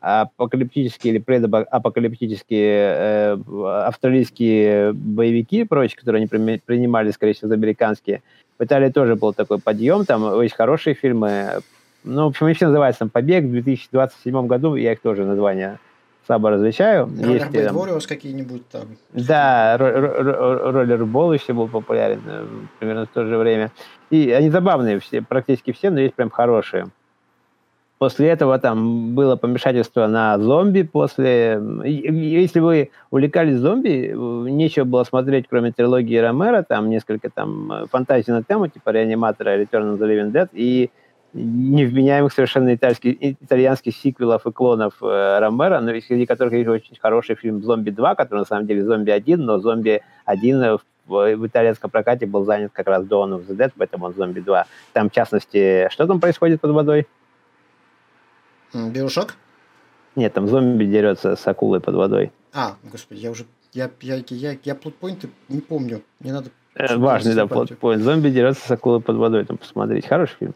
апокалиптические 0.00 1.14
или 1.14 1.20
предапокалиптические 1.20 3.36
uh, 3.36 3.84
австралийские 3.84 4.92
боевики 4.92 5.60
и 5.60 5.64
прочие, 5.64 5.98
которые 5.98 6.26
они 6.26 6.58
принимали, 6.58 7.12
скорее 7.12 7.34
всего, 7.34 7.48
за 7.48 7.54
американские, 7.54 8.22
в 8.62 8.64
Италии 8.64 8.90
тоже 8.90 9.16
был 9.16 9.32
такой 9.32 9.58
подъем, 9.58 10.04
там 10.04 10.22
очень 10.22 10.54
хорошие 10.54 10.94
фильмы. 10.94 11.62
Ну, 12.04 12.26
в 12.26 12.28
общем, 12.28 12.46
они 12.46 12.54
все 12.54 12.66
называются 12.66 13.00
там 13.00 13.10
«Побег» 13.10 13.44
в 13.44 13.50
2027 13.50 14.46
году, 14.46 14.76
я 14.76 14.92
их 14.92 15.00
тоже 15.00 15.24
название 15.24 15.80
слабо 16.26 16.50
различаю. 16.50 17.08
Есть 17.16 17.50
там... 17.50 17.76
Warriors 17.76 18.06
какие-нибудь 18.06 18.68
там. 18.68 18.96
Да, 19.12 19.76
роллербол 19.76 21.32
еще 21.32 21.52
был 21.52 21.66
популярен 21.66 22.22
э, 22.24 22.46
примерно 22.78 23.06
в 23.06 23.08
то 23.08 23.26
же 23.26 23.36
время. 23.36 23.72
И 24.10 24.30
они 24.30 24.48
забавные 24.50 25.00
все, 25.00 25.22
практически 25.22 25.72
все, 25.72 25.90
но 25.90 25.98
есть 25.98 26.14
прям 26.14 26.30
хорошие. 26.30 26.86
После 28.02 28.30
этого 28.30 28.58
там 28.58 29.14
было 29.14 29.36
помешательство 29.36 30.08
на 30.08 30.36
зомби. 30.36 30.82
После, 30.82 31.62
если 31.84 32.58
вы 32.58 32.90
увлекались 33.12 33.58
зомби, 33.58 34.12
нечего 34.50 34.82
было 34.82 35.04
смотреть, 35.04 35.46
кроме 35.48 35.70
трилогии 35.70 36.16
Ромера, 36.16 36.64
там 36.64 36.90
несколько 36.90 37.30
там 37.30 37.70
э, 37.70 37.86
фантазий 37.92 38.32
на 38.32 38.42
тему, 38.42 38.66
типа 38.66 38.90
реаниматора, 38.90 39.56
Return 39.56 39.94
of 39.94 39.98
the 40.00 40.08
Living 40.08 40.32
Dead, 40.32 40.48
и 40.52 40.90
невменяемых 41.32 42.32
совершенно 42.32 42.74
итальянских, 42.74 43.14
итальянских 43.20 43.94
сиквелов 43.94 44.46
и 44.46 44.50
клонов 44.50 44.94
э, 45.00 45.38
Ромера, 45.38 45.78
но 45.78 45.92
среди 46.00 46.26
которых 46.26 46.54
есть 46.54 46.68
очень 46.68 46.96
хороший 47.00 47.36
фильм 47.36 47.62
«Зомби 47.62 47.90
2», 47.90 48.16
который 48.16 48.40
на 48.40 48.46
самом 48.46 48.66
деле 48.66 48.82
«Зомби 48.82 49.12
1», 49.12 49.36
но 49.36 49.60
«Зомби 49.60 50.02
1» 50.26 50.80
в, 51.06 51.36
в 51.36 51.46
итальянском 51.46 51.88
прокате 51.88 52.26
был 52.26 52.44
занят 52.44 52.72
как 52.72 52.88
раз 52.88 53.04
Dawn 53.04 53.38
of 53.38 53.46
the 53.46 53.56
Dead, 53.56 53.70
поэтому 53.78 54.06
он 54.06 54.14
«Зомби 54.14 54.40
2». 54.40 54.64
Там, 54.92 55.08
в 55.08 55.12
частности, 55.12 55.88
что 55.92 56.08
там 56.08 56.18
происходит 56.18 56.60
под 56.60 56.72
водой? 56.72 57.06
Биошок? 58.74 59.36
Нет, 60.16 60.32
там 60.34 60.48
зомби 60.48 60.84
дерется 60.84 61.36
с 61.36 61.46
акулой 61.46 61.80
под 61.80 61.94
водой. 61.94 62.32
А, 62.52 62.76
господи, 62.82 63.20
я 63.20 63.30
уже... 63.30 63.46
Я, 63.72 63.90
я, 64.02 64.22
я, 64.28 64.56
я 64.62 64.74
плотпоинты 64.74 65.30
не 65.48 65.60
помню. 65.60 66.02
Не 66.20 66.32
надо... 66.32 66.50
Э, 66.74 66.96
важный, 66.96 67.34
да, 67.34 67.46
плотпоинт. 67.46 68.02
Зомби 68.02 68.28
дерется 68.28 68.66
с 68.66 68.70
акулой 68.70 69.00
под 69.00 69.16
водой. 69.16 69.44
Там 69.44 69.56
посмотреть. 69.56 70.06
Хороший 70.06 70.36
фильм. 70.38 70.54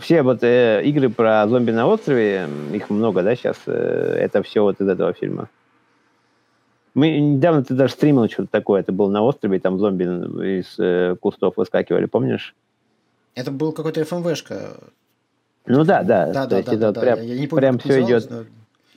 Все 0.00 0.22
вот 0.22 0.42
э, 0.42 0.82
игры 0.84 1.08
про 1.08 1.48
зомби 1.48 1.70
на 1.70 1.86
острове, 1.86 2.46
их 2.74 2.90
много, 2.90 3.22
да, 3.22 3.34
сейчас, 3.34 3.56
э, 3.66 3.72
это 4.20 4.42
все 4.42 4.60
вот 4.60 4.80
из 4.82 4.86
этого 4.86 5.14
фильма. 5.14 5.48
Мы 6.92 7.18
недавно 7.18 7.64
ты 7.64 7.72
даже 7.72 7.94
стримил 7.94 8.28
что-то 8.28 8.50
такое, 8.50 8.80
это 8.80 8.92
был 8.92 9.08
на 9.08 9.22
острове, 9.22 9.56
и 9.56 9.60
там 9.60 9.78
зомби 9.78 10.04
из 10.58 10.78
э, 10.78 11.16
кустов 11.18 11.56
выскакивали, 11.56 12.04
помнишь? 12.04 12.54
Это 13.34 13.50
был 13.50 13.72
какой-то 13.72 14.04
ФМВшка. 14.04 14.76
Ну 15.66 15.84
да, 15.84 16.02
да. 16.02 16.32
Да, 16.32 16.46
да, 16.46 16.56
есть 16.56 16.68
да, 16.68 16.76
это 16.76 16.92
да, 16.92 17.00
прям, 17.00 17.20
я 17.22 17.38
не 17.38 17.46
помню, 17.46 17.60
прям 17.60 17.78
все 17.78 18.02
идет. 18.02 18.30
Но... 18.30 18.44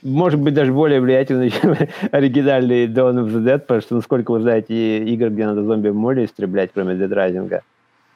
Может 0.02 0.40
быть, 0.40 0.54
даже 0.54 0.72
более 0.72 1.00
влиятельный, 1.00 1.50
чем 1.62 1.76
оригинальный 2.10 2.86
Dawn 2.86 3.24
of 3.24 3.28
the 3.28 3.44
Dead, 3.44 3.58
потому 3.58 3.80
что, 3.80 3.94
насколько 3.96 4.32
вы 4.32 4.40
знаете, 4.40 5.04
игр, 5.04 5.30
где 5.30 5.46
надо 5.46 5.62
зомби 5.64 5.88
в 5.88 5.94
море 5.94 6.24
истреблять, 6.24 6.70
кроме 6.74 6.94
Dead 6.94 7.10
Rising. 7.10 7.60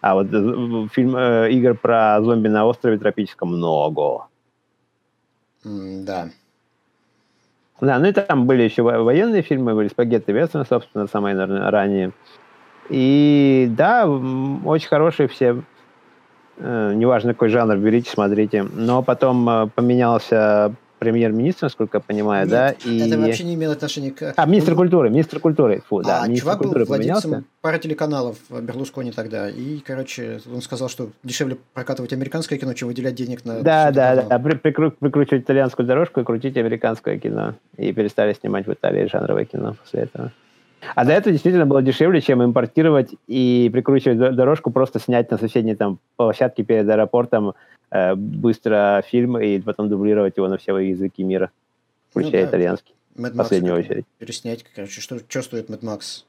А 0.01 0.15
вот 0.15 0.29
э, 0.33 0.89
фильм, 0.93 1.17
э, 1.17 1.51
игр 1.53 1.75
про 1.75 2.21
зомби 2.23 2.49
на 2.49 2.67
острове 2.67 2.99
тропическом 2.99 3.57
много. 3.57 4.27
Mm, 5.65 6.05
да. 6.05 6.29
Да, 7.81 7.99
ну 7.99 8.07
и 8.07 8.13
там 8.13 8.47
были 8.47 8.63
еще 8.63 8.83
военные 8.83 9.43
фильмы, 9.43 9.75
были 9.75 9.89
«Спагетти 9.89 10.31
Вестерн», 10.31 10.65
собственно, 10.65 11.07
самые, 11.07 11.35
наверное, 11.35 11.71
ранние. 11.71 12.13
И 12.89 13.69
да, 13.77 14.09
очень 14.09 14.89
хорошие 14.89 15.29
все 15.29 15.63
неважно 16.59 17.35
какой 17.35 17.49
жанр, 17.49 17.77
берите, 17.77 18.11
смотрите. 18.11 18.63
Но 18.63 19.03
потом 19.03 19.49
э, 19.49 19.69
поменялся 19.75 20.75
премьер-министр, 20.99 21.65
насколько 21.65 21.99
я 21.99 22.01
понимаю, 22.01 22.47
Нет, 22.47 22.51
да? 22.51 22.71
И... 22.85 22.99
это 22.99 23.19
вообще 23.19 23.45
не 23.45 23.55
имело 23.55 23.75
отношения 23.75 24.11
к... 24.11 24.33
А, 24.37 24.47
министр 24.47 24.75
культуры, 24.75 25.11
министр 25.11 25.41
культуры, 25.41 25.83
фу, 25.87 26.03
да. 26.03 26.23
А, 26.23 26.35
чувак 26.35 26.61
был 26.61 26.85
владельцем 26.85 27.45
пары 27.61 27.79
телеканалов 27.79 28.39
Берлускони 28.49 29.13
тогда, 29.13 29.49
и, 29.49 29.79
короче, 29.81 30.41
он 30.53 30.63
сказал, 30.63 30.89
что 30.89 31.11
дешевле 31.23 31.59
прокатывать 31.75 32.13
американское 32.13 32.59
кино, 32.59 32.73
чем 32.75 32.89
выделять 32.89 33.15
денег 33.15 33.45
на... 33.45 33.61
Да, 33.61 33.91
да, 33.91 34.17
канал. 34.17 34.29
да, 34.29 34.39
прикру- 34.39 34.91
прикручивать 34.99 35.43
итальянскую 35.43 35.87
дорожку 35.87 36.21
и 36.21 36.25
крутить 36.25 36.57
американское 36.57 37.19
кино. 37.19 37.55
И 37.77 37.93
перестали 37.93 38.33
снимать 38.33 38.67
в 38.67 38.73
Италии 38.73 39.07
жанровое 39.07 39.45
кино 39.45 39.77
после 39.83 40.03
этого. 40.03 40.33
А 40.95 41.05
до 41.05 41.13
этого 41.13 41.33
действительно 41.33 41.67
было 41.67 41.83
дешевле, 41.83 42.21
чем 42.21 42.43
импортировать 42.43 43.15
и 43.27 43.71
прикручивать 43.73 44.19
дорожку, 44.19 44.71
просто 44.71 44.99
снять 44.99 45.31
на 45.31 45.39
соседней 45.39 45.75
там 45.75 45.99
площадке 46.17 46.63
перед 46.65 46.89
аэропортом 46.89 47.55
э, 47.91 48.15
быстро 48.15 49.03
фильм 49.07 49.39
и 49.39 49.59
потом 49.61 49.89
дублировать 49.89 50.37
его 50.37 50.49
на 50.49 50.59
все 50.59 50.77
языки 50.79 51.23
мира, 51.23 51.51
включая 52.11 52.45
ну, 52.45 52.47
да. 52.47 52.51
итальянский. 52.51 52.95
Mad 53.17 53.33
в 53.33 53.37
последнюю 53.37 53.79
очередь. 53.79 54.05
Переснять, 54.19 54.65
короче, 54.75 55.01
что, 55.01 55.19
что 55.19 55.43
стоит 55.43 55.71
Mad 55.71 55.81
Max? 55.81 56.25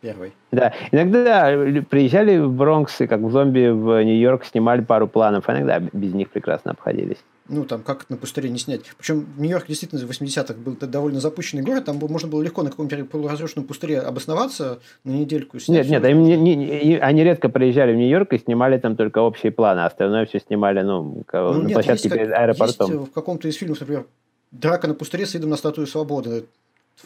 первый. 0.00 0.32
Да, 0.50 0.72
иногда 0.90 1.50
приезжали 1.88 2.38
в 2.38 2.52
Бронкс 2.52 3.00
и 3.00 3.06
как 3.06 3.20
в 3.20 3.30
зомби 3.30 3.68
в 3.68 4.02
Нью-Йорк 4.02 4.44
снимали 4.44 4.80
пару 4.82 5.06
планов, 5.06 5.48
а 5.48 5.52
иногда 5.52 5.78
без 5.78 6.14
них 6.14 6.30
прекрасно 6.30 6.72
обходились. 6.72 7.18
Ну, 7.52 7.64
там, 7.64 7.82
как 7.82 8.08
на 8.08 8.16
пустыре 8.16 8.48
не 8.48 8.58
снять. 8.58 8.82
Причем 8.96 9.26
Нью-Йорк 9.36 9.66
действительно 9.66 10.00
в 10.00 10.08
80-х 10.08 10.54
был 10.54 10.76
довольно 10.80 11.18
запущенный 11.18 11.64
город, 11.64 11.84
там 11.84 11.96
можно 11.96 12.28
было 12.28 12.42
легко 12.42 12.62
на 12.62 12.70
каком-нибудь 12.70 13.10
полуразрушенном 13.10 13.66
пустыре 13.66 13.98
обосноваться 13.98 14.78
на 15.02 15.10
недельку. 15.10 15.58
Снять 15.58 15.88
нет, 15.88 16.02
нет, 16.02 16.10
им 16.12 16.22
не, 16.22 16.54
не, 16.54 16.96
они 16.98 17.24
редко 17.24 17.48
приезжали 17.48 17.92
в 17.92 17.96
Нью-Йорк 17.96 18.32
и 18.32 18.38
снимали 18.38 18.78
там 18.78 18.94
только 18.94 19.18
общие 19.18 19.50
планы, 19.50 19.80
а 19.80 19.86
остальное 19.86 20.26
все 20.26 20.38
снимали, 20.38 20.82
ну, 20.82 21.24
ну 21.32 21.52
на 21.52 21.66
нет, 21.66 21.72
площадке 21.72 22.08
есть, 22.08 22.16
перед 22.16 22.32
аэропортом. 22.32 22.90
Есть 22.90 23.10
в 23.10 23.12
каком-то 23.12 23.48
из 23.48 23.56
фильмов, 23.56 23.80
например, 23.80 24.06
драка 24.52 24.86
на 24.86 24.94
пустыре 24.94 25.26
с 25.26 25.34
видом 25.34 25.50
на 25.50 25.56
статую 25.56 25.88
свободы. 25.88 26.44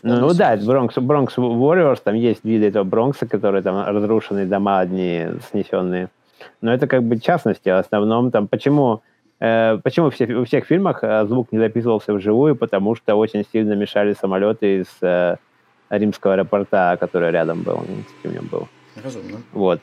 Ну, 0.03 0.21
ну 0.21 0.35
да, 0.35 0.57
Бронкс, 0.57 0.97
Бронкс 0.99 1.39
Warriors, 1.39 2.01
там 2.05 2.15
есть 2.15 2.45
виды 2.45 2.67
этого 2.67 2.85
Бронкса, 2.85 3.27
которые 3.27 3.63
там 3.63 3.83
разрушенные 3.87 4.45
дома 4.45 4.81
одни 4.81 5.27
снесенные. 5.51 6.09
Но 6.61 6.75
это 6.75 6.87
как 6.87 7.03
бы 7.05 7.19
частности, 7.19 7.69
а 7.69 7.77
в 7.77 7.87
основном 7.87 8.31
там 8.31 8.49
почему 8.49 9.03
почему 9.39 10.11
все, 10.11 10.27
во 10.27 10.45
всех 10.45 10.65
фильмах 10.67 11.03
э, 11.03 11.27
звук 11.27 11.53
не 11.53 11.59
записывался 11.59 12.15
вживую? 12.15 12.57
Потому 12.57 12.95
что 12.95 13.15
очень 13.17 13.45
сильно 13.53 13.75
мешали 13.75 14.15
самолеты 14.15 14.81
из 14.81 14.89
э, 15.03 15.37
римского 15.91 16.35
аэропорта, 16.35 16.97
который 17.01 17.31
рядом 17.31 17.63
был, 17.63 17.85
с 18.23 18.25
нем 18.25 18.47
был. 18.47 18.69
Разумно. 19.03 19.43
Вот. 19.53 19.81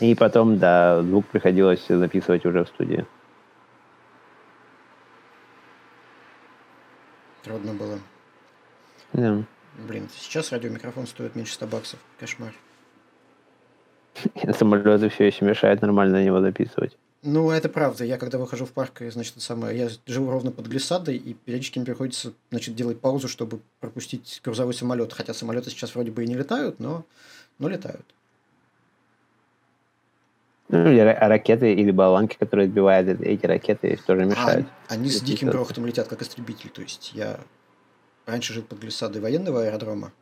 И 0.00 0.14
потом, 0.14 0.58
да, 0.58 1.02
звук 1.02 1.26
приходилось 1.26 1.86
записывать 1.88 2.44
уже 2.44 2.64
в 2.64 2.68
студии. 2.68 3.06
Трудно 7.42 7.72
было. 7.72 7.98
Да. 9.12 9.42
Блин, 9.88 10.08
сейчас 10.12 10.52
радиомикрофон 10.52 11.06
стоит 11.06 11.34
меньше 11.34 11.54
100 11.54 11.66
баксов. 11.66 11.98
Кошмар. 12.18 12.52
Самолеты 14.52 15.08
все 15.08 15.26
еще 15.26 15.44
мешают 15.44 15.80
нормально 15.80 16.18
на 16.18 16.24
него 16.24 16.40
записывать. 16.40 16.96
Ну, 17.28 17.50
это 17.50 17.68
правда. 17.68 18.04
Я 18.04 18.18
когда 18.18 18.38
выхожу 18.38 18.66
в 18.66 18.70
парк, 18.70 19.02
значит, 19.10 19.34
самое, 19.42 19.76
я 19.76 19.88
живу 20.06 20.30
ровно 20.30 20.52
под 20.52 20.68
глиссадой, 20.68 21.16
и 21.16 21.34
периодически 21.34 21.80
мне 21.80 21.86
приходится, 21.86 22.32
значит, 22.50 22.76
делать 22.76 23.00
паузу, 23.00 23.26
чтобы 23.26 23.58
пропустить 23.80 24.40
грузовой 24.44 24.74
самолет. 24.74 25.12
Хотя 25.12 25.34
самолеты 25.34 25.70
сейчас 25.70 25.96
вроде 25.96 26.12
бы 26.12 26.22
и 26.22 26.28
не 26.28 26.36
летают, 26.36 26.78
но, 26.78 27.04
но 27.58 27.68
летают. 27.68 28.06
Ну, 30.68 30.88
или 30.88 31.00
ракеты, 31.00 31.74
или 31.74 31.90
баллонки, 31.90 32.36
которые 32.36 32.66
отбивают 32.66 33.20
эти 33.20 33.44
ракеты, 33.44 33.98
тоже 34.06 34.22
а, 34.22 34.24
мешают. 34.26 34.66
А, 34.86 34.94
они 34.94 35.10
с 35.10 35.20
диким 35.20 35.50
грохотом 35.50 35.84
летят, 35.84 36.06
как 36.06 36.22
истребитель. 36.22 36.70
То 36.70 36.82
есть, 36.82 37.10
я 37.12 37.40
раньше 38.24 38.52
жил 38.52 38.62
под 38.62 38.78
глиссадой 38.78 39.20
военного 39.20 39.64
аэродрома. 39.64 40.12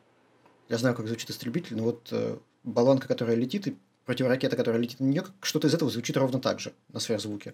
Я 0.69 0.79
знаю, 0.79 0.95
как 0.95 1.05
звучит 1.05 1.29
истребитель, 1.29 1.77
но 1.77 1.83
вот 1.83 2.07
э, 2.11 2.37
баллонка, 2.63 3.07
которая 3.07 3.35
летит 3.35 3.67
и 3.67 3.77
противоракета, 4.05 4.55
которая 4.55 4.81
летит 4.81 4.99
на 4.99 5.05
нее, 5.05 5.23
что-то 5.41 5.67
из 5.67 5.73
этого 5.73 5.91
звучит 5.91 6.15
ровно 6.17 6.39
так 6.39 6.59
же 6.59 6.73
на 6.93 6.99
сверхзвуке. 6.99 7.53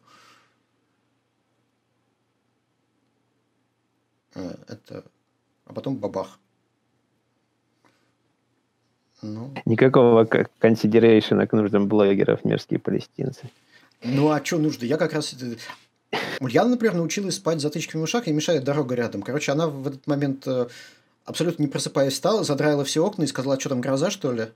Э, 4.35 4.55
это... 4.67 5.03
А 5.65 5.73
потом 5.73 5.95
бабах. 5.95 6.39
Ну. 9.21 9.53
Никакого 9.65 10.25
консидерейшена 10.59 11.47
к 11.47 11.53
нуждам 11.53 11.87
блогеров 11.87 12.43
мерзкие 12.43 12.79
палестинцы. 12.79 13.49
Ну, 14.03 14.31
а 14.31 14.43
что 14.43 14.57
нужно? 14.57 14.85
Я 14.85 14.97
как 14.97 15.13
раз... 15.13 15.35
Ульяна, 16.39 16.71
например, 16.71 16.95
научилась 16.95 17.35
спать 17.35 17.61
затычками 17.61 18.01
в 18.01 18.03
ушах 18.05 18.27
и 18.27 18.33
мешает 18.33 18.63
дорога 18.63 18.95
рядом. 18.95 19.21
Короче, 19.21 19.51
она 19.51 19.67
в 19.67 19.87
этот 19.87 20.07
момент 20.07 20.45
э, 20.45 20.67
абсолютно 21.23 21.61
не 21.61 21.69
просыпаясь 21.69 22.13
встала, 22.13 22.43
задраила 22.43 22.83
все 22.83 23.05
окна 23.05 23.23
и 23.23 23.27
сказала, 23.27 23.59
что 23.59 23.69
там 23.69 23.79
гроза, 23.79 24.09
что 24.09 24.33
ли? 24.33 24.47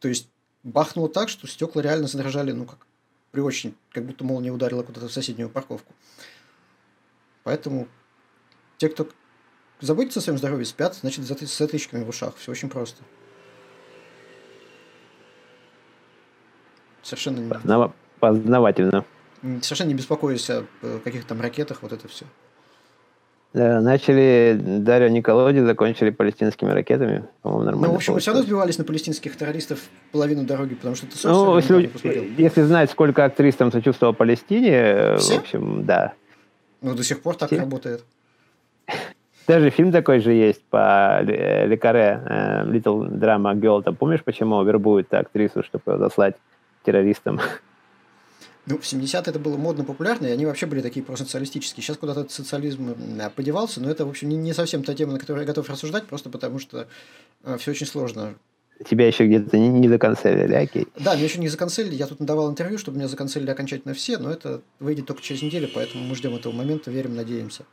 То 0.00 0.08
есть 0.08 0.28
бахнуло 0.62 1.08
так, 1.08 1.28
что 1.28 1.46
стекла 1.46 1.82
реально 1.82 2.06
задрожали, 2.06 2.52
ну, 2.52 2.64
как 2.64 2.86
при 3.30 3.40
очень, 3.40 3.74
как 3.90 4.04
будто 4.04 4.24
молния 4.24 4.50
ударила 4.50 4.82
куда-то 4.82 5.08
в 5.08 5.12
соседнюю 5.12 5.48
парковку. 5.48 5.94
Поэтому 7.44 7.88
те, 8.76 8.88
кто 8.88 9.08
заботится 9.80 10.20
о 10.20 10.22
своем 10.22 10.38
здоровье, 10.38 10.64
спят, 10.64 10.94
значит, 10.94 11.24
с 11.24 11.58
затычками 11.58 12.04
в 12.04 12.08
ушах. 12.08 12.36
Все 12.36 12.52
очень 12.52 12.68
просто. 12.68 13.02
Совершенно 17.02 17.38
не... 17.38 17.50
Познава... 17.50 17.94
Познавательно. 18.20 19.04
Совершенно 19.62 19.88
не 19.88 19.94
беспокоюсь 19.94 20.48
о 20.50 20.66
каких-то 21.02 21.30
там 21.30 21.40
ракетах, 21.40 21.82
вот 21.82 21.92
это 21.92 22.06
все. 22.06 22.26
Да, 23.54 23.82
начали 23.82 24.58
Дарью 24.58 25.12
Николоди, 25.12 25.60
закончили 25.60 26.08
палестинскими 26.08 26.70
ракетами. 26.70 27.24
По-моему, 27.42 27.64
нормально. 27.64 27.88
Ну, 27.88 27.92
в 27.92 27.96
общем, 27.96 28.14
мы 28.14 28.20
все 28.20 28.30
равно 28.30 28.44
сбивались 28.46 28.78
на 28.78 28.84
палестинских 28.84 29.36
террористов 29.36 29.80
половину 30.10 30.44
дороги, 30.44 30.74
потому 30.74 30.94
что 30.94 31.06
это 31.06 31.16
Ну, 31.28 31.56
если, 31.58 32.32
если 32.38 32.62
знать, 32.62 32.90
сколько 32.90 33.24
актрис 33.24 33.54
там 33.56 33.70
сочувствовал 33.70 34.14
Палестине, 34.14 35.16
все? 35.18 35.34
в 35.36 35.40
общем, 35.40 35.84
да. 35.84 36.14
Ну, 36.80 36.94
до 36.94 37.04
сих 37.04 37.20
пор 37.20 37.36
так 37.36 37.50
все? 37.50 37.58
работает. 37.58 38.04
Даже 39.46 39.70
фильм 39.70 39.92
такой 39.92 40.20
же 40.20 40.32
есть 40.32 40.62
по 40.70 41.20
Лекаре, 41.22 42.22
э, 42.24 42.64
Little 42.64 43.10
Drama 43.10 43.54
Girl. 43.54 43.82
Там 43.82 43.96
помнишь, 43.96 44.22
почему 44.24 44.62
вербуют 44.62 45.12
актрису, 45.12 45.62
чтобы 45.62 45.98
заслать 45.98 46.36
террористам? 46.84 47.40
Ну, 48.66 48.78
в 48.78 48.82
70-е 48.82 49.20
это 49.26 49.38
было 49.40 49.56
модно, 49.56 49.84
популярно, 49.84 50.26
и 50.26 50.30
они 50.30 50.46
вообще 50.46 50.66
были 50.66 50.82
такие 50.82 51.04
просоциалистические. 51.04 51.82
Сейчас 51.82 51.96
куда-то 51.96 52.20
этот 52.20 52.32
социализм 52.32 52.94
подевался, 53.34 53.80
но 53.80 53.90
это, 53.90 54.06
в 54.06 54.10
общем, 54.10 54.28
не, 54.28 54.36
не 54.36 54.52
совсем 54.52 54.84
та 54.84 54.94
тема, 54.94 55.12
на 55.12 55.18
которую 55.18 55.42
я 55.42 55.46
готов 55.46 55.68
рассуждать, 55.68 56.06
просто 56.06 56.30
потому 56.30 56.60
что 56.60 56.86
э, 57.42 57.56
все 57.58 57.72
очень 57.72 57.86
сложно. 57.86 58.36
Тебя 58.88 59.08
еще 59.08 59.26
где-то 59.26 59.58
не, 59.58 59.68
не 59.68 59.88
законцелили, 59.88 60.54
окей. 60.54 60.86
Да, 60.96 61.14
меня 61.14 61.24
еще 61.24 61.40
не 61.40 61.48
законцелили. 61.48 61.94
Я 61.94 62.06
тут 62.06 62.20
надавал 62.20 62.50
интервью, 62.50 62.78
чтобы 62.78 62.98
меня 62.98 63.08
законцелили 63.08 63.50
окончательно 63.50 63.94
все, 63.94 64.18
но 64.18 64.30
это 64.30 64.62
выйдет 64.78 65.06
только 65.06 65.22
через 65.22 65.42
неделю, 65.42 65.68
поэтому 65.74 66.04
мы 66.04 66.14
ждем 66.14 66.34
этого 66.34 66.52
момента, 66.52 66.90
верим, 66.90 67.16
надеемся. 67.16 67.64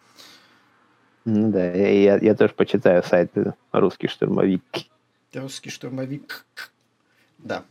Ну 1.26 1.52
да, 1.52 1.72
я, 1.72 1.90
я, 1.90 2.18
я 2.18 2.36
тоже 2.36 2.54
почитаю 2.56 3.04
сайт 3.04 3.32
«Русский 3.72 4.08
штурмовик». 4.08 4.64
«Русский 5.34 5.70
штурмовик». 5.70 6.46
Да. 7.38 7.64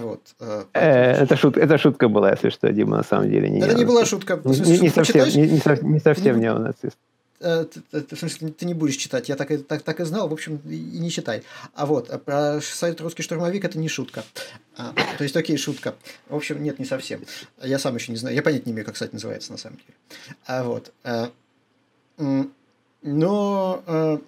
Вот. 0.00 0.20
Э, 0.40 0.64
э, 0.72 1.22
это, 1.22 1.36
шутка, 1.36 1.60
это 1.60 1.78
шутка 1.78 2.08
была, 2.08 2.32
если 2.32 2.50
что, 2.50 2.72
Дима, 2.72 2.96
на 2.96 3.04
самом 3.04 3.30
деле. 3.30 3.48
Не 3.48 3.60
это 3.60 3.74
не 3.74 3.84
была 3.84 4.04
шутка. 4.04 4.40
Не, 4.44 4.58
не, 4.58 4.78
не 4.78 4.88
совсем, 4.88 5.28
не, 5.28 5.48
не, 5.48 5.92
не 5.92 6.00
совсем 6.00 6.40
неонацист. 6.40 6.96
Э, 7.40 7.64
в 7.92 8.16
смысле, 8.16 8.48
ты 8.48 8.66
не 8.66 8.74
будешь 8.74 8.96
читать. 8.96 9.28
Я 9.28 9.36
так, 9.36 9.50
и, 9.52 9.58
так, 9.58 9.82
так 9.82 10.00
и 10.00 10.04
знал, 10.04 10.28
в 10.28 10.32
общем, 10.32 10.60
и 10.64 10.98
не 10.98 11.10
читай. 11.10 11.44
А 11.74 11.86
вот, 11.86 12.10
про 12.24 12.60
сайт 12.60 13.00
«Русский 13.00 13.22
штурмовик» 13.22 13.64
это 13.64 13.78
не 13.78 13.88
шутка. 13.88 14.24
А, 14.76 14.92
то 15.16 15.22
есть, 15.22 15.36
окей, 15.36 15.56
шутка. 15.56 15.94
В 16.28 16.34
общем, 16.34 16.62
нет, 16.62 16.78
не 16.80 16.84
совсем. 16.84 17.20
Я 17.62 17.78
сам 17.78 17.94
еще 17.94 18.10
не 18.10 18.18
знаю. 18.18 18.34
Я 18.34 18.42
понять 18.42 18.66
не 18.66 18.72
имею, 18.72 18.84
как 18.84 18.96
сайт 18.96 19.12
называется 19.12 19.52
на 19.52 19.58
самом 19.58 19.76
деле. 19.76 19.94
А 20.46 20.64
вот. 20.64 20.92
А, 21.04 21.30
но, 23.02 23.82
а, 23.86 24.20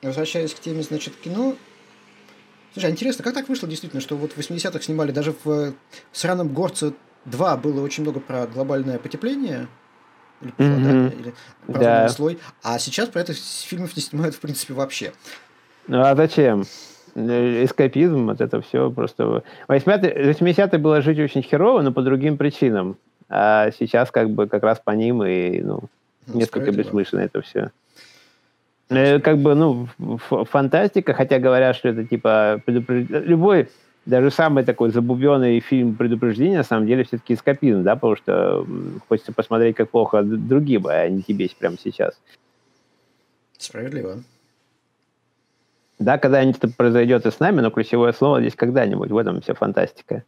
возвращаясь 0.00 0.54
к 0.54 0.60
теме, 0.60 0.82
значит, 0.82 1.16
кино, 1.16 1.56
Слушай, 2.72 2.86
а 2.86 2.90
интересно, 2.90 3.24
как 3.24 3.34
так 3.34 3.48
вышло 3.48 3.68
действительно, 3.68 4.00
что 4.00 4.16
вот 4.16 4.32
в 4.32 4.38
80-х 4.38 4.80
снимали 4.80 5.10
даже 5.10 5.34
в 5.44 5.50
э, 5.50 5.72
«Сраном 6.12 6.48
горце 6.48 6.92
2» 7.26 7.60
было 7.60 7.82
очень 7.82 8.02
много 8.02 8.20
про 8.20 8.46
глобальное 8.46 8.98
потепление, 8.98 9.66
или 10.40 10.50
похолодание, 10.52 11.10
mm-hmm. 11.10 11.20
или 11.20 11.34
про 11.66 11.80
да. 11.80 12.08
слой, 12.08 12.38
а 12.62 12.78
сейчас 12.78 13.08
про 13.08 13.20
это 13.20 13.34
фильмов 13.34 13.96
не 13.96 14.02
снимают 14.02 14.34
в 14.34 14.40
принципе 14.40 14.74
вообще. 14.74 15.12
Ну 15.88 16.00
а 16.00 16.14
зачем? 16.14 16.64
Э, 17.14 17.64
эскапизм, 17.64 18.26
вот 18.26 18.40
это 18.40 18.60
все 18.62 18.90
просто... 18.90 19.42
В 19.66 19.70
80-е, 19.70 20.28
80 20.28 20.80
было 20.80 21.02
жить 21.02 21.18
очень 21.18 21.42
херово, 21.42 21.82
но 21.82 21.92
по 21.92 22.02
другим 22.02 22.36
причинам. 22.36 22.96
А 23.28 23.70
сейчас 23.78 24.10
как 24.10 24.30
бы 24.30 24.46
как 24.46 24.62
раз 24.62 24.80
по 24.82 24.92
ним 24.92 25.22
и 25.24 25.60
ну, 25.60 25.82
ну 26.26 26.38
несколько 26.38 26.72
бессмысленно 26.72 27.20
это 27.20 27.42
все. 27.42 27.70
Э, 28.90 29.20
как 29.20 29.38
бы, 29.38 29.54
ну, 29.54 29.86
фантастика, 30.18 31.14
хотя 31.14 31.38
говорят, 31.38 31.76
что 31.76 31.88
это 31.88 32.04
типа 32.04 32.60
предупреж... 32.66 33.06
любой, 33.08 33.68
даже 34.04 34.32
самый 34.32 34.64
такой 34.64 34.90
забубенный 34.90 35.60
фильм 35.60 35.94
предупреждения, 35.94 36.58
на 36.58 36.64
самом 36.64 36.86
деле, 36.88 37.04
все-таки 37.04 37.34
эскапизм, 37.34 37.84
да, 37.84 37.94
потому 37.94 38.16
что 38.16 38.66
хочется 39.08 39.32
посмотреть, 39.32 39.76
как 39.76 39.90
плохо 39.90 40.22
другим, 40.24 40.88
а 40.88 41.08
не 41.08 41.22
тебе 41.22 41.48
прямо 41.56 41.76
сейчас. 41.78 42.20
Справедливо. 43.58 44.24
Да, 46.00 46.18
когда-нибудь 46.18 46.58
это 46.58 46.68
произойдет 46.74 47.26
и 47.26 47.30
с 47.30 47.38
нами, 47.38 47.60
но 47.60 47.70
ключевое 47.70 48.12
слово 48.12 48.40
здесь 48.40 48.56
когда-нибудь, 48.56 49.10
в 49.10 49.16
этом 49.16 49.40
вся 49.40 49.54
фантастика. 49.54 50.24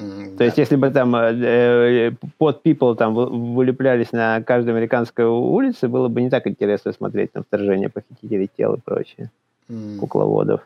Mm, 0.00 0.30
То 0.32 0.38
да. 0.38 0.44
есть, 0.44 0.58
если 0.58 0.76
бы 0.76 0.90
там 0.90 1.14
э, 1.14 2.08
э 2.08 2.12
под 2.38 2.64
people 2.64 2.96
там 2.96 3.14
вылеплялись 3.14 4.12
на 4.12 4.42
каждой 4.42 4.70
американской 4.70 5.26
улице, 5.26 5.88
было 5.88 6.08
бы 6.08 6.22
не 6.22 6.30
так 6.30 6.46
интересно 6.46 6.92
смотреть 6.92 7.34
на 7.34 7.42
вторжение 7.42 7.88
похитителей 7.88 8.48
тел 8.56 8.74
и 8.74 8.80
прочее, 8.80 9.30
mm. 9.68 9.98
кукловодов. 9.98 10.60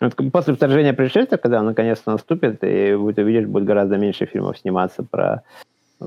Вот 0.00 0.14
после 0.32 0.54
вторжения 0.54 0.92
пришельцев, 0.92 1.40
когда 1.40 1.58
он 1.58 1.66
наконец-то 1.66 2.12
наступит, 2.12 2.62
и 2.62 2.94
будет 2.94 3.18
увидишь, 3.18 3.48
будет 3.48 3.64
гораздо 3.64 3.96
меньше 3.96 4.26
фильмов 4.26 4.58
сниматься 4.58 5.02
про 5.02 5.42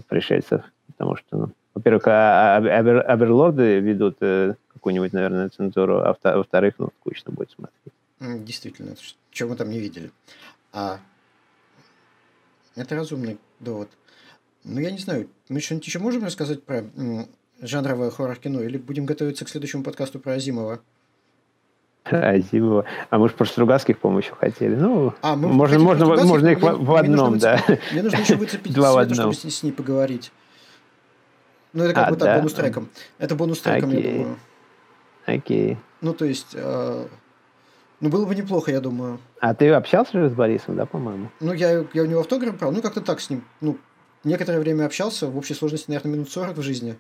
пришельцев, 0.08 0.62
потому 0.88 1.18
что, 1.18 1.38
ну, 1.38 1.50
во-первых, 1.74 2.08
а, 2.08 2.58
а, 2.58 2.80
авер, 2.80 3.04
аверлорды 3.06 3.80
ведут 3.80 4.18
э, 4.22 4.56
какую-нибудь, 4.74 5.12
наверное, 5.12 5.50
цензуру, 5.50 6.00
а 6.00 6.16
во-вторых, 6.24 6.76
ну, 6.78 6.90
скучно 7.02 7.34
будет 7.34 7.52
смотреть. 7.52 8.46
Действительно, 8.46 8.96
чего 9.32 9.50
мы 9.50 9.56
там 9.56 9.70
не 9.70 9.80
видели. 9.80 10.12
А 10.72 11.00
это 12.76 12.96
разумный 12.96 13.38
довод. 13.60 13.90
Ну, 14.64 14.80
я 14.80 14.92
не 14.92 15.00
знаю, 15.00 15.30
мы 15.50 15.60
что-нибудь 15.60 15.88
еще 15.88 16.00
можем 16.00 16.24
рассказать 16.24 16.64
про 16.64 16.84
жанровое 17.62 18.12
хоррор-кино 18.12 18.62
или 18.62 18.78
будем 18.78 19.06
готовиться 19.06 19.46
к 19.46 19.50
следующему 19.50 19.84
подкасту 19.84 20.20
про 20.20 20.34
Азимова? 20.34 20.82
Азимова. 22.04 22.86
А 23.10 23.18
мы 23.18 23.30
же 23.30 23.36
про 23.36 23.46
Стругацких, 23.46 24.00
по-моему, 24.00 24.20
еще 24.20 24.36
хотели. 24.36 24.76
Ну, 24.76 25.14
а, 25.22 25.36
мы 25.36 25.48
можно, 25.50 25.80
можно, 25.80 26.06
можно 26.06 26.48
их 26.48 26.62
мне, 26.62 26.72
в, 26.72 26.96
одном, 26.96 27.38
да. 27.38 27.64
Мне 27.92 28.04
нужно 28.04 28.18
еще 28.18 28.36
выцепить 28.36 28.74
Два 28.76 28.94
Свету, 28.94 29.16
чтобы 29.16 29.34
с, 29.34 29.44
с 29.44 29.64
ней 29.64 29.72
поговорить. 29.72 30.32
Ну, 31.74 31.84
это 31.84 31.94
как 31.94 32.08
а, 32.08 32.12
бы 32.12 32.18
да? 32.18 32.26
так, 32.26 32.38
бонус-треком. 32.38 32.90
Это 33.18 33.36
бонус-треком, 33.36 33.90
Окей. 33.92 34.04
я 34.04 34.12
думаю. 34.12 34.40
Окей. 35.26 35.78
Ну, 36.02 36.14
то 36.14 36.26
есть, 36.26 36.54
э, 36.54 37.08
ну, 38.02 38.10
было 38.10 38.26
бы 38.26 38.34
неплохо, 38.34 38.72
я 38.72 38.82
думаю. 38.82 39.20
А 39.40 39.54
ты 39.54 39.70
общался 39.70 40.20
же 40.20 40.30
с 40.30 40.34
Борисом, 40.34 40.76
да, 40.76 40.88
по-моему? 40.88 41.30
Ну, 41.40 41.54
я, 41.54 41.86
я 41.94 42.02
у 42.02 42.06
него 42.08 42.22
автограф 42.22 42.58
брал, 42.58 42.72
ну, 42.72 42.82
как-то 42.82 43.02
так 43.02 43.22
с 43.22 43.30
ним. 43.30 43.44
Ну, 43.62 43.78
некоторое 44.24 44.60
время 44.60 44.86
общался, 44.86 45.28
в 45.28 45.38
общей 45.38 45.54
сложности, 45.54 45.90
наверное, 45.90 46.14
минут 46.14 46.32
40 46.32 46.58
в 46.58 46.62
жизни. 46.64 46.98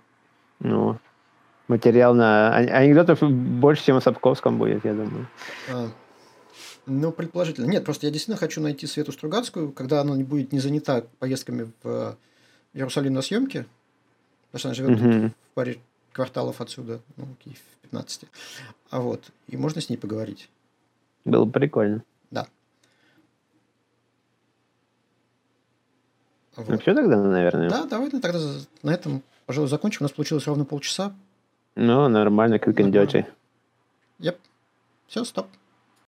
Ну, 0.59 0.99
материал 1.67 2.13
на 2.13 2.55
анекдотов 2.55 3.19
больше, 3.21 3.85
чем 3.85 3.97
о 3.97 4.01
Сапковском 4.01 4.59
будет, 4.59 4.85
я 4.85 4.93
думаю. 4.93 5.27
А, 5.71 5.89
ну, 6.85 7.11
предположительно. 7.11 7.65
Нет, 7.65 7.83
просто 7.83 8.05
я 8.05 8.11
действительно 8.11 8.37
хочу 8.37 8.61
найти 8.61 8.85
Свету 8.85 9.11
Стругацкую, 9.11 9.71
когда 9.71 10.01
она 10.01 10.15
не 10.15 10.23
будет 10.23 10.51
не 10.51 10.59
занята 10.59 11.03
поездками 11.17 11.71
в 11.81 12.15
Иерусалим 12.73 13.13
на 13.13 13.23
съемки, 13.23 13.65
потому 14.51 14.59
что 14.59 14.67
она 14.67 14.75
живет 14.75 15.01
угу. 15.01 15.27
в 15.29 15.53
паре 15.55 15.79
кварталов 16.11 16.61
отсюда, 16.61 17.01
ну, 17.17 17.25
в 17.25 17.81
15. 17.81 18.25
А 18.91 18.99
вот, 18.99 19.31
и 19.47 19.57
можно 19.57 19.81
с 19.81 19.89
ней 19.89 19.97
поговорить. 19.97 20.47
Было 21.25 21.45
бы 21.45 21.51
прикольно. 21.51 22.03
Да. 22.31 22.47
Вот. 26.55 26.69
Ну, 26.69 26.77
все 26.79 26.93
тогда, 26.93 27.21
наверное. 27.21 27.69
Да, 27.69 27.85
давай 27.85 28.09
тогда 28.09 28.39
на 28.83 28.91
этом, 28.91 29.21
пожалуй, 29.45 29.69
закончим. 29.69 29.99
У 30.01 30.03
нас 30.03 30.11
получилось 30.11 30.47
ровно 30.47 30.65
полчаса. 30.65 31.13
Ну, 31.75 32.07
нормально, 32.09 32.59
как 32.59 32.79
идете. 32.79 33.27
Yep. 34.19 34.37
Все, 35.07 35.23
стоп. 35.23 35.47